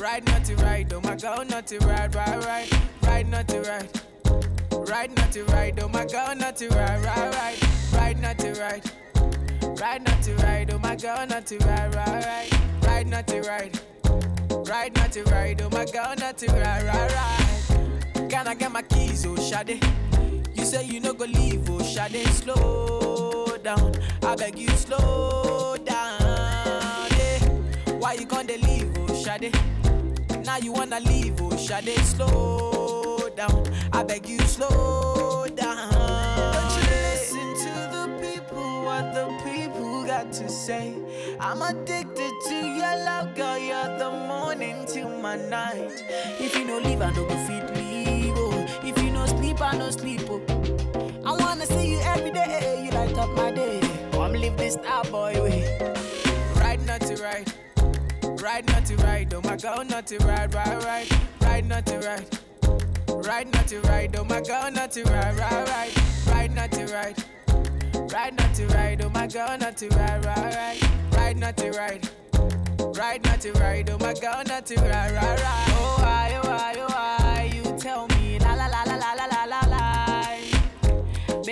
Ride 0.00 0.26
not 0.26 0.44
to 0.44 0.56
ride. 0.56 0.92
Oh 0.92 1.00
my 1.00 1.14
god, 1.14 1.48
not 1.50 1.66
to 1.68 1.78
ride, 1.78 2.14
ride, 2.14 2.44
ride. 2.44 2.68
Ride 3.02 3.28
not 3.28 3.48
to 3.48 3.60
ride. 3.62 3.88
Ride 4.88 5.16
not 5.16 5.32
to 5.32 5.44
ride. 5.44 5.80
Oh 5.80 5.88
my 5.88 6.04
god, 6.04 6.38
not 6.38 6.56
to 6.56 6.68
ride, 6.68 7.04
ride, 7.04 7.34
ride. 7.34 7.58
Ride 7.92 8.20
not 8.20 8.38
to 8.38 8.52
ride. 8.54 8.90
Ride 9.80 10.04
not 10.04 10.22
to 10.22 10.34
ride. 10.36 10.72
Oh 10.72 10.78
my 10.78 10.96
god, 10.96 11.30
not 11.30 11.46
to 11.46 11.58
ride, 11.58 11.94
ride, 11.94 12.24
ride. 12.24 12.84
Ride 12.84 13.06
not 13.06 13.26
to 13.28 13.40
ride. 13.42 13.80
Ride 14.68 14.94
not 14.96 15.12
to 15.12 15.22
ride. 15.24 15.62
Oh 15.62 15.70
my 15.70 15.84
god, 15.86 16.20
not 16.20 16.38
to 16.38 16.46
ride, 16.48 16.82
ride, 16.82 17.12
ride. 17.12 18.30
Can 18.30 18.48
I 18.48 18.54
get 18.54 18.72
my 18.72 18.82
keys, 18.82 19.24
oh 19.26 19.36
Shade? 19.36 19.82
You 20.54 20.64
say 20.64 20.84
you 20.84 21.00
no 21.00 21.14
go 21.14 21.24
leave, 21.24 21.68
oh 21.70 21.82
Shade. 21.82 22.26
Slow 22.28 23.03
down, 23.64 23.94
I 24.22 24.36
beg 24.36 24.58
you 24.58 24.68
slow 24.68 25.74
down. 25.84 26.20
Yeah. 27.16 27.38
Why 27.98 28.12
you 28.12 28.26
gonna 28.26 28.58
leave, 28.58 28.92
oh 28.98 29.14
Shade? 29.24 29.56
Now 30.44 30.58
you 30.58 30.70
wanna 30.70 31.00
leave, 31.00 31.40
oh 31.40 31.56
Shade. 31.56 31.98
Slow 32.04 33.30
down, 33.34 33.64
I 33.90 34.02
beg 34.02 34.28
you 34.28 34.38
slow 34.40 35.46
down. 35.56 35.90
Don't 36.52 36.76
you 36.76 36.90
listen 36.90 37.54
to 37.64 37.72
the 37.94 38.04
people, 38.20 38.84
what 38.84 39.14
the 39.14 39.26
people 39.42 40.04
got 40.04 40.30
to 40.32 40.48
say. 40.50 40.94
I'm 41.40 41.62
addicted 41.62 42.32
to 42.48 42.54
your 42.54 42.96
love, 43.08 43.34
girl. 43.34 43.58
You're 43.58 43.98
the 43.98 44.10
morning 44.28 44.84
till 44.86 45.08
my 45.20 45.36
night. 45.36 46.04
If 46.38 46.54
you 46.54 46.66
no 46.66 46.78
leave, 46.80 47.00
I 47.00 47.10
no 47.12 47.24
go 47.26 47.36
fit 47.46 47.74
leave. 47.76 48.34
Oh. 48.36 48.66
If 48.82 49.02
you 49.02 49.10
no 49.10 49.24
sleep, 49.24 49.62
I 49.62 49.74
no 49.78 49.90
sleep. 49.90 50.20
Oh. 50.28 50.73
I 51.26 51.32
wanna 51.32 51.66
see 51.66 51.92
you 51.92 52.00
every 52.00 52.30
day. 52.30 52.84
You 52.84 52.90
live 54.44 54.56
this 54.58 54.74
style 54.74 55.04
boy 55.04 55.32
way. 55.42 55.78
Ride 56.56 56.84
not 56.86 57.00
to 57.02 57.14
ride, 57.22 57.52
ride 58.42 58.66
not 58.66 58.84
to 58.86 58.96
ride. 58.96 59.32
Oh 59.32 59.40
my 59.42 59.56
girl, 59.56 59.84
not 59.84 60.06
to 60.08 60.18
ride, 60.18 60.52
ride, 60.54 60.84
ride, 60.84 61.08
ride 61.40 61.66
not 61.66 61.86
to 61.86 61.98
ride. 61.98 62.26
Ride 63.26 63.52
not 63.54 63.66
to 63.68 63.80
ride, 63.80 64.16
oh 64.16 64.24
my 64.24 64.40
girl, 64.40 64.70
not 64.70 64.90
to 64.92 65.02
ride, 65.04 65.38
ride, 65.38 65.68
ride, 65.68 65.92
ride 66.26 66.54
not 66.54 66.70
to 66.72 66.84
ride. 66.86 67.16
Ride 68.12 68.36
not 68.36 68.54
to 68.54 68.66
ride, 68.66 69.02
oh 69.02 69.08
my 69.08 69.26
girl, 69.26 69.56
not 69.58 69.76
to 69.78 69.88
ride, 69.88 70.24
ride, 70.24 70.54
ride, 70.54 70.82
ride 71.16 71.36
not 71.38 71.56
to 71.56 71.70
ride. 71.70 72.08
Ride 72.98 73.24
not 73.24 73.40
to 73.40 73.52
ride, 73.52 73.88
oh 73.90 73.98
my 73.98 74.14
girl, 74.14 74.42
not 74.46 74.66
to 74.66 74.76
ride, 74.76 75.12
ride, 75.12 75.40
ride. 75.40 75.68
Oh 75.70 75.96
why, 76.00 76.40
oh 76.42 76.48
why, 76.48 76.74
oh 76.78 76.86
why, 76.88 77.23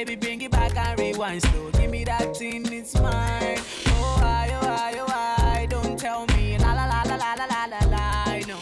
Baby, 0.05 0.16
bring 0.16 0.42
it 0.42 0.50
back 0.50 0.76
and 0.76 0.98
rewind 0.98 1.42
slow. 1.42 1.70
Give 1.70 1.88
me 1.88 2.03
that 2.03 2.36
thing, 2.36 2.66
it's 2.72 2.98
mine. 3.00 3.59
Oh 3.86 4.18
why, 4.20 4.50
oh 4.53 4.66
why, 4.66 4.94
oh 4.98 5.05
why, 5.05 5.66
don't 5.70 5.96
tell 5.96 6.26
me 6.34 6.59
la 6.59 6.72
la 6.74 6.86
la 6.86 7.03
la 7.03 7.16
la 7.18 7.34
la 7.34 7.46
la 7.46 7.66
la 7.66 7.78
la. 7.86 8.38
No. 8.48 8.59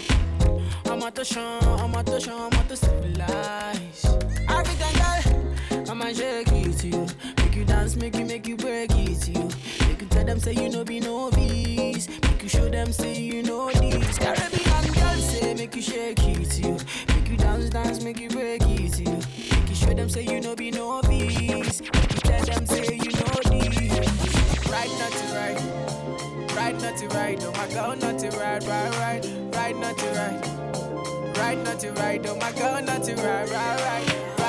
I'm 0.84 1.02
out 1.02 1.14
to 1.14 1.24
show, 1.24 1.58
I'm 1.62 1.94
out 1.94 2.04
to 2.08 2.20
show, 2.20 2.36
I'm 2.36 2.52
out 2.52 2.68
to 2.68 2.76
civilize. 2.76 4.04
African 4.48 4.92
girl, 5.00 5.90
I'ma 5.90 6.12
shake 6.12 6.52
it 6.52 6.76
to 6.76 6.88
you. 6.88 7.06
Make 7.38 7.56
you 7.56 7.64
dance, 7.64 7.96
make 7.96 8.16
you, 8.16 8.26
make 8.26 8.46
you 8.46 8.58
break 8.58 8.90
it 8.90 9.20
to 9.22 9.30
you. 9.30 9.48
Make 9.88 10.02
you 10.02 10.08
tell 10.08 10.26
them 10.26 10.40
say 10.40 10.52
you 10.52 10.68
know 10.68 10.84
be 10.84 11.00
novice. 11.00 12.06
Make 12.06 12.42
you 12.42 12.50
show 12.50 12.68
them 12.68 12.92
say 12.92 13.18
you 13.18 13.42
know 13.44 13.70
this. 13.70 14.18
Caribbean 14.18 14.92
girl 14.92 15.16
say 15.22 15.54
make 15.54 15.74
you 15.74 15.80
shake 15.80 16.18
it 16.22 16.50
to 16.50 16.60
you. 16.60 16.76
Make 17.08 17.30
you 17.30 17.38
dance, 17.38 17.70
dance, 17.70 18.04
make 18.04 18.20
you 18.20 18.28
break 18.28 18.60
it 18.66 18.92
to 18.92 19.02
you. 19.04 19.59
Show 19.80 19.94
them 19.94 20.10
say 20.10 20.22
you 20.22 20.42
know 20.42 20.54
be 20.54 20.70
novice. 20.70 21.80
Make 21.80 22.12
you 22.12 22.20
tell 22.20 22.44
them 22.44 22.66
say 22.66 22.84
you 22.84 23.12
know 23.12 23.40
this. 23.42 24.68
Right 24.68 24.90
not 24.98 25.12
to 25.12 25.24
right. 25.34 26.54
Ride 26.54 26.82
not 26.82 26.98
to 26.98 27.08
ride, 27.08 27.42
oh 27.42 27.52
my 27.52 27.66
girl 27.68 27.96
not 27.96 28.18
to 28.18 28.28
ride, 28.36 28.62
ride, 28.64 28.94
ride, 28.96 29.26
ride 29.54 29.76
not 29.76 29.96
to 29.96 30.06
ride. 30.08 31.36
Ride 31.38 31.64
not 31.64 31.78
to 31.80 31.92
ride, 31.92 32.26
oh 32.26 32.36
my 32.36 32.52
girl 32.52 32.82
not 32.82 33.04
to 33.04 33.14
ride, 33.14 33.48
ride, 33.48 33.80
ride, 33.80 34.39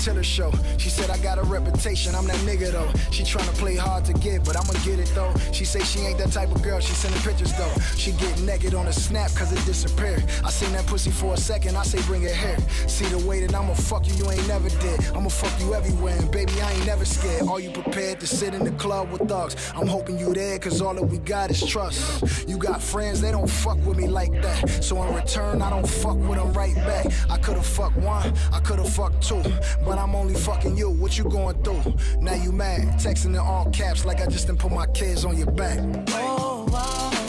Tiller 0.00 0.22
show. 0.22 0.50
She 0.78 0.88
said, 0.88 1.10
I 1.10 1.18
got 1.18 1.38
a 1.38 1.42
reputation, 1.42 2.14
I'm 2.14 2.26
that 2.26 2.38
nigga 2.38 2.72
though. 2.72 2.90
She 3.10 3.22
tryna 3.22 3.54
play 3.58 3.76
hard 3.76 4.04
to 4.06 4.14
get, 4.14 4.44
but 4.44 4.56
I'ma 4.56 4.72
get 4.84 4.98
it 4.98 5.12
though. 5.14 5.32
She 5.52 5.64
say 5.64 5.80
she 5.80 6.00
ain't 6.00 6.18
that 6.18 6.32
type 6.32 6.50
of 6.50 6.62
girl, 6.62 6.80
she 6.80 6.94
sending 6.94 7.20
pictures 7.20 7.52
though. 7.54 7.72
She 7.96 8.12
get 8.12 8.40
naked 8.40 8.74
on 8.74 8.86
a 8.86 8.92
snap 8.92 9.30
cause 9.34 9.52
it 9.52 9.64
disappeared. 9.66 10.24
I 10.42 10.50
seen 10.50 10.72
that 10.72 10.86
pussy 10.86 11.10
for 11.10 11.34
a 11.34 11.36
second, 11.36 11.76
I 11.76 11.82
say 11.82 12.00
bring 12.06 12.22
it 12.22 12.34
here. 12.34 12.58
See 12.88 13.04
the 13.06 13.18
way 13.26 13.44
that 13.44 13.54
I'ma 13.54 13.74
fuck 13.74 14.08
you, 14.08 14.14
you 14.14 14.30
ain't 14.30 14.48
never 14.48 14.68
did. 14.68 15.04
I'ma 15.14 15.28
fuck 15.28 15.52
you 15.60 15.74
everywhere, 15.74 16.16
and 16.16 16.30
baby, 16.30 16.52
I 16.62 16.72
ain't 16.72 16.86
never 16.86 17.04
scared. 17.04 17.46
Are 17.48 17.60
you 17.60 17.70
prepared 17.70 18.20
to 18.20 18.26
sit 18.26 18.54
in 18.54 18.64
the 18.64 18.72
club 18.72 19.12
with 19.12 19.28
thugs? 19.28 19.70
I'm 19.76 19.86
hoping 19.86 20.18
you 20.18 20.32
there, 20.32 20.58
cause 20.58 20.80
all 20.80 20.94
that 20.94 21.04
we 21.04 21.18
got 21.18 21.50
is 21.50 21.64
trust. 21.66 22.48
You 22.48 22.56
got 22.56 22.82
friends, 22.82 23.20
they 23.20 23.32
don't 23.32 23.50
fuck 23.50 23.78
with 23.84 23.98
me 23.98 24.08
like 24.08 24.32
that. 24.42 24.82
So 24.82 25.02
in 25.02 25.14
return, 25.14 25.60
I 25.60 25.68
don't 25.68 25.86
fuck 25.86 26.16
with 26.16 26.38
them 26.38 26.52
right 26.54 26.74
back. 26.74 27.06
I 27.28 27.36
could've 27.38 27.66
fucked 27.66 27.98
one, 27.98 28.32
I 28.52 28.60
could've 28.60 28.88
fucked 28.88 29.22
two, 29.22 29.42
but 29.84 29.98
I'm 30.00 30.14
only 30.14 30.34
fucking 30.34 30.76
you. 30.78 30.90
What 30.90 31.18
you 31.18 31.24
going 31.24 31.62
through? 31.62 31.94
Now 32.20 32.34
you 32.34 32.52
mad, 32.52 32.98
texting 32.98 33.26
in 33.26 33.36
all 33.36 33.70
caps 33.70 34.06
like 34.06 34.20
I 34.20 34.26
just 34.26 34.46
didn't 34.46 34.60
put 34.60 34.72
my 34.72 34.86
kids 34.86 35.26
on 35.26 35.36
your 35.36 35.50
back. 35.50 35.78
Oh, 36.08 36.66
wow. 36.70 37.19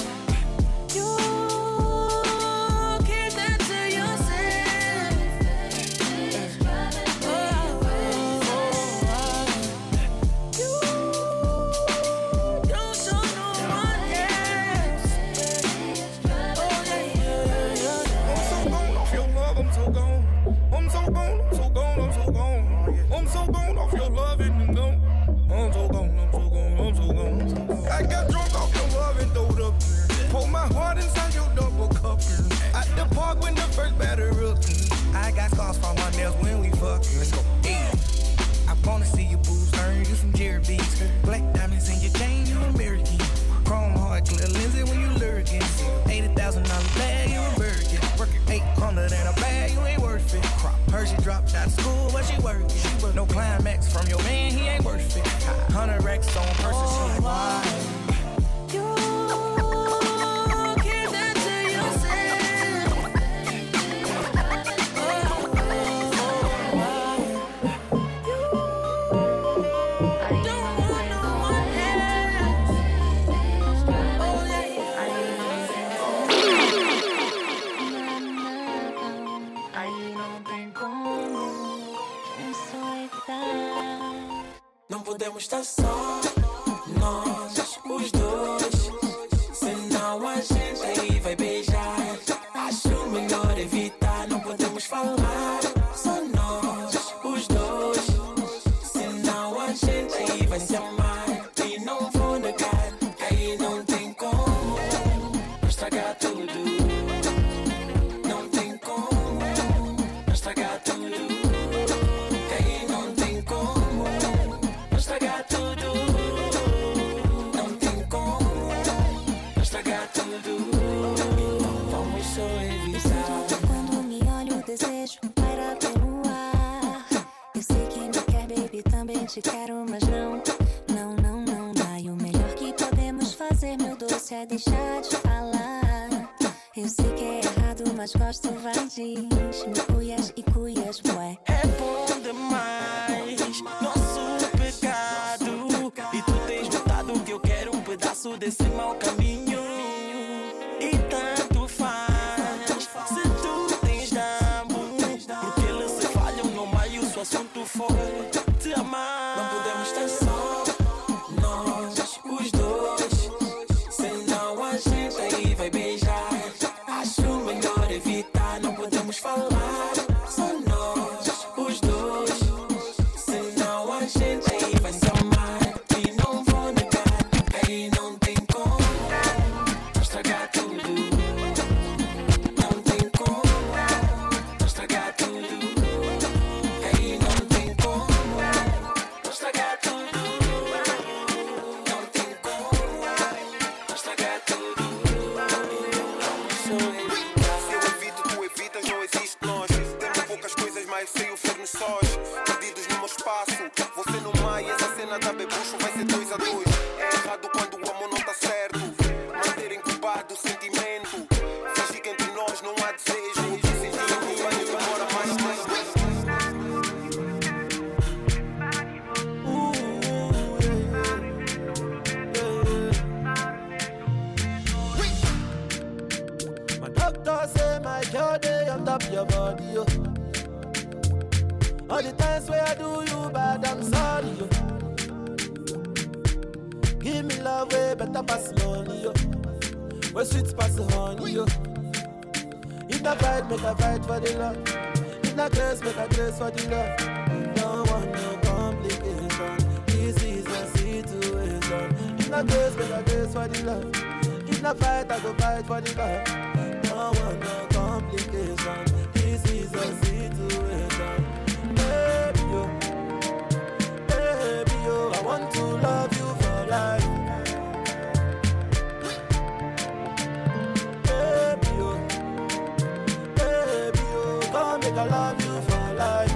Make 274.91 274.99
I 274.99 275.07
love 275.07 275.41
you 275.41 275.61
for 275.61 275.93
life. 275.93 276.35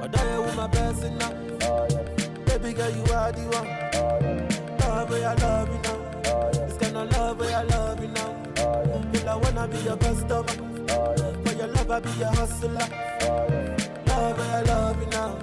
Although 0.00 0.32
you 0.32 0.42
with 0.42 0.56
my 0.56 0.66
best 0.66 1.00
blessing 1.00 1.18
now. 1.18 1.32
Baby 2.46 2.72
girl, 2.72 2.90
you 2.90 3.04
are 3.12 3.32
the 3.32 3.42
one. 3.56 3.68
Love 4.80 5.10
where 5.10 5.28
I 5.28 5.34
love 5.34 5.68
you 5.68 5.80
now. 5.82 5.98
This 6.66 6.76
kind 6.78 6.96
of 6.96 7.12
love 7.12 7.38
where 7.38 7.56
I 7.56 7.62
love 7.62 8.02
you 8.02 8.08
now. 8.08 8.32
Girl, 9.12 9.28
I 9.28 9.36
wanna 9.36 9.68
be 9.68 9.78
your 9.78 9.96
customer. 9.96 10.54
For 11.44 11.54
your 11.54 11.68
love, 11.68 11.90
I 11.90 12.00
be 12.00 12.10
your 12.18 12.32
hustler. 12.32 12.88
Love 14.06 14.38
where 14.38 14.56
I 14.56 14.62
love 14.62 15.00
you 15.00 15.08
now. 15.10 15.38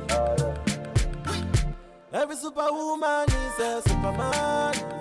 Every 2.13 2.35
superwoman 2.35 3.29
is 3.29 3.59
a 3.59 3.81
superman. 3.87 5.00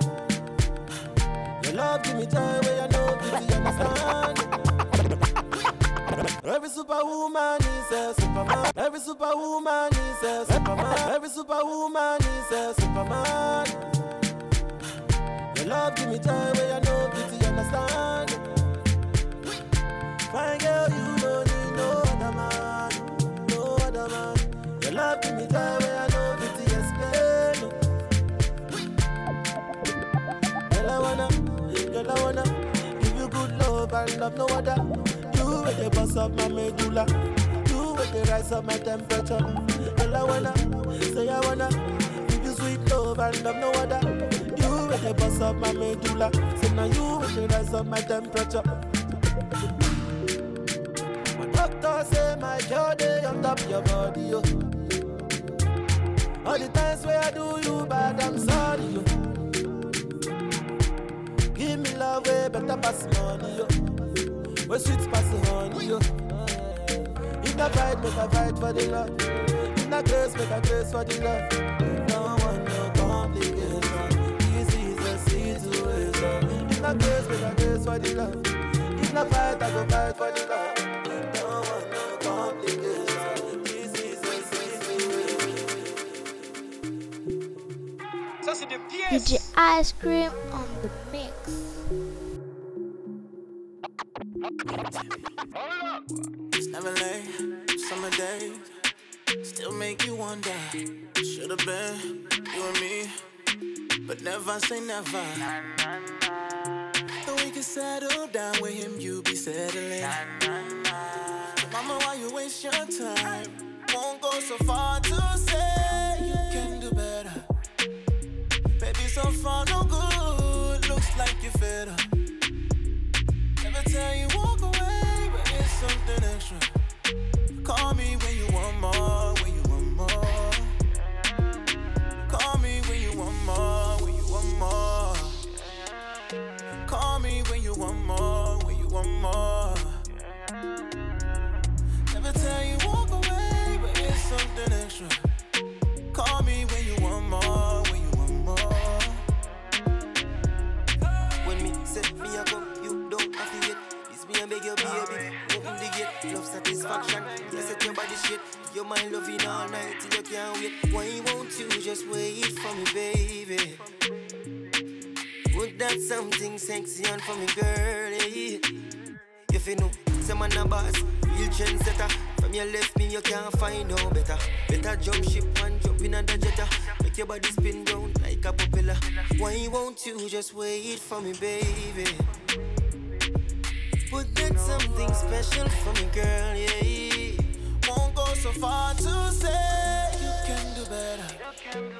Your 1.70 1.78
love 1.78 2.02
give 2.02 2.16
me 2.16 2.26
joy 2.26 2.40
where 2.40 2.82
you 2.82 2.88
know 2.88 3.16
beauty 3.22 3.54
understand. 3.54 4.38
Every 6.44 6.68
superwoman 6.68 7.60
is 7.60 7.92
a 7.92 8.12
superman. 8.20 8.72
Every 8.76 8.98
superwoman 8.98 9.92
is 9.92 10.22
a 10.24 10.46
superman. 10.46 11.10
Every 11.12 11.28
superwoman 11.28 12.20
is 12.22 12.50
a 12.50 12.74
superman. 12.74 13.66
Your 15.54 15.66
love 15.66 15.94
give 15.94 16.08
me 16.08 16.18
joy 16.18 16.50
where 16.54 16.74
you 16.74 16.80
know 16.82 17.08
beauty 17.14 17.46
understand. 17.46 18.30
Fine 20.32 20.58
girl, 20.58 20.88
you 20.90 21.18
don't 21.22 21.46
need 21.46 21.76
no 21.76 22.02
other 22.02 22.32
man, 22.32 22.90
no 23.46 23.76
other 23.76 24.08
man. 24.08 24.36
Your 24.82 24.92
love 24.92 25.20
give 25.22 25.36
me 25.36 25.46
joy 25.46 25.79
love 34.00 34.18
love 34.18 34.36
no 34.36 34.46
other. 34.46 34.76
You 35.36 35.62
with 35.62 35.76
the 35.78 35.90
bust 35.90 36.16
up 36.16 36.32
my 36.32 36.48
medulla. 36.48 37.06
You 37.68 37.94
with 37.94 38.12
the 38.12 38.30
rise 38.30 38.52
up 38.52 38.64
my 38.64 38.78
temperature. 38.78 39.38
Girl, 39.96 40.16
I 40.16 40.24
wanna, 40.24 40.56
say 41.02 41.28
I 41.28 41.40
wanna 41.40 41.68
give 42.28 42.44
you 42.44 42.52
sweet 42.52 42.80
love 42.90 43.18
and 43.18 43.44
love 43.44 43.56
no 43.56 43.70
other. 43.72 44.00
You 44.56 44.86
with 44.88 45.02
the 45.02 45.14
bust 45.16 45.42
up 45.42 45.56
my 45.56 45.72
medulla. 45.72 46.30
Say 46.56 46.74
now 46.74 46.84
you 46.84 47.18
with 47.18 47.34
the 47.34 47.48
rise 47.48 47.74
up 47.74 47.86
my 47.86 48.00
temperature. 48.00 48.62
My 51.38 51.46
doctor 51.52 52.06
say 52.10 52.36
my 52.40 52.58
cure 52.58 52.94
day 52.94 53.24
on 53.24 53.42
top 53.42 53.60
your 53.68 53.82
body, 53.82 54.22
yo. 54.22 54.42
All 56.46 56.58
the 56.58 56.68
times 56.72 57.04
where 57.04 57.22
I 57.22 57.30
do 57.32 57.60
you 57.62 57.86
bad, 57.86 58.20
I'm 58.20 58.38
sorry, 58.38 58.84
yo. 58.84 59.02
Give 61.54 61.78
me 61.80 61.94
love 61.96 62.26
way 62.26 62.48
better 62.50 62.76
pass 62.78 63.06
money, 63.14 63.58
yo. 63.58 63.89
Where 64.70 64.78
sweet 64.78 65.10
pass 65.10 65.26
the 65.30 65.38
honey, 65.50 65.86
yo. 65.86 65.98
If 67.42 67.58
I 67.58 67.68
fight, 67.70 68.00
make 68.04 68.14
I 68.14 68.28
fight 68.28 68.56
for 68.56 68.72
the 68.72 68.86
love. 68.86 69.10
If 69.18 69.92
I 69.92 70.00
grace, 70.00 70.36
make 70.36 70.48
I 70.52 70.60
grace 70.60 70.92
for 70.92 71.02
the 71.02 71.18
love. 71.24 71.50
Don't 72.06 72.38
want 72.44 72.64
no 72.68 72.90
complication. 72.94 74.38
This 74.38 74.70
is 74.72 74.96
a 74.96 75.18
situation. 75.28 76.70
If 76.70 76.84
I 76.84 76.94
grace, 76.94 77.28
make 77.28 77.42
I 77.42 77.52
grace 77.54 77.84
for 77.84 77.98
the 77.98 78.14
love. 78.14 78.36
If 79.02 79.16
I 79.16 79.24
fight, 79.24 79.60
I 79.60 79.70
go 79.72 79.84
fight 79.88 80.16
for 80.16 80.30
the 80.30 80.42
love. 80.46 80.74
Don't 81.34 81.66
no 81.90 82.06
complication. 82.20 83.64
This 83.64 83.92
is 83.98 84.22
a 84.22 84.38
situation. 84.54 85.50
Ça, 88.42 88.52
c'est 88.54 88.68
des 88.68 88.78
pièces. 88.88 89.32
DJ 89.32 89.40
Ice 89.80 89.92
Cream 90.00 90.30
on 90.52 90.62
the 90.80 90.88
mix. 91.10 91.19
Never 105.02 105.49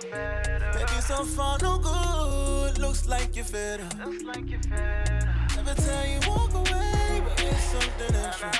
Baby, 0.01 1.01
so 1.01 1.24
far 1.24 1.59
no 1.61 1.78
good. 1.78 2.78
Looks 2.78 3.07
like 3.07 3.36
you're 3.36 3.44
fed 3.44 3.80
up. 3.80 3.98
Never 3.98 5.74
tell 5.74 6.07
you 6.07 6.18
walk 6.26 6.55
away, 6.55 7.22
but 7.22 7.42
it's 7.42 7.64
something 7.64 8.16
extra. 8.16 8.51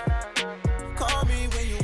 Call 0.97 1.25
me 1.25 1.49
when 1.55 1.67
you 1.67 1.80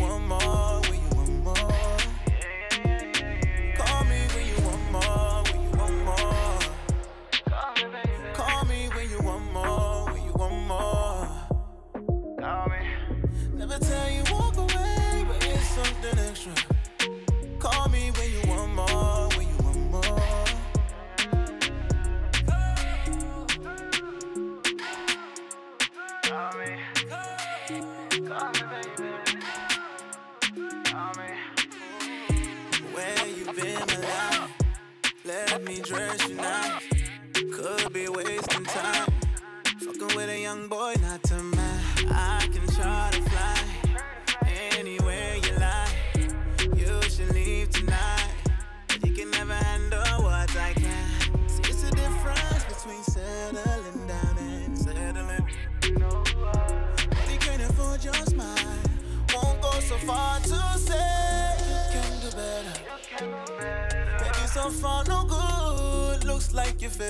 Looks 66.87 67.01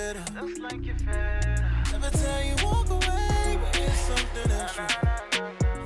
like 0.58 0.86
you're 0.86 0.96
fed 0.96 1.44
up. 1.46 1.92
Never 1.92 2.10
tell 2.16 2.42
you 2.42 2.54
walk 2.64 2.88
away, 2.88 3.58
but 3.60 3.78
it's 3.78 4.00
something 4.00 4.50
extra. 4.50 4.86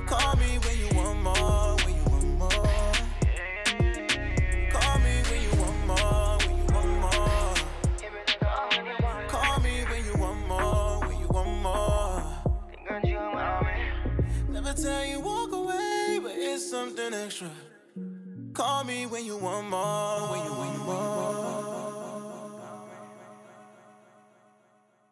Call 0.07 0.35
me 0.37 0.57
when 0.63 0.77
you 0.79 0.87
want 0.95 1.19
more, 1.21 1.75
when 1.83 1.95
you 1.97 2.03
want 2.05 2.27
more. 2.39 2.49
Call 4.71 4.99
me 4.99 5.13
when 5.27 5.39
you 5.43 5.51
want 5.59 5.79
more, 5.87 6.37
when 6.39 6.55
you 6.57 6.65
want 6.73 6.93
more. 7.01 7.53
Call 9.27 9.59
me 9.59 9.83
when 9.89 10.01
you 10.05 10.15
want 10.17 10.47
more, 10.47 10.99
when 11.07 11.17
you 11.19 11.27
want 11.27 11.55
more. 11.61 12.23
Never 14.49 14.73
tell 14.73 15.03
you 15.05 15.19
walk 15.19 15.51
away, 15.51 16.19
but 16.23 16.31
it's 16.37 16.63
something 16.69 17.13
extra. 17.13 17.51
Call 18.53 18.83
me 18.85 19.05
when 19.05 19.25
you 19.25 19.35
want 19.35 19.69
more, 19.69 19.79
you 19.79 20.00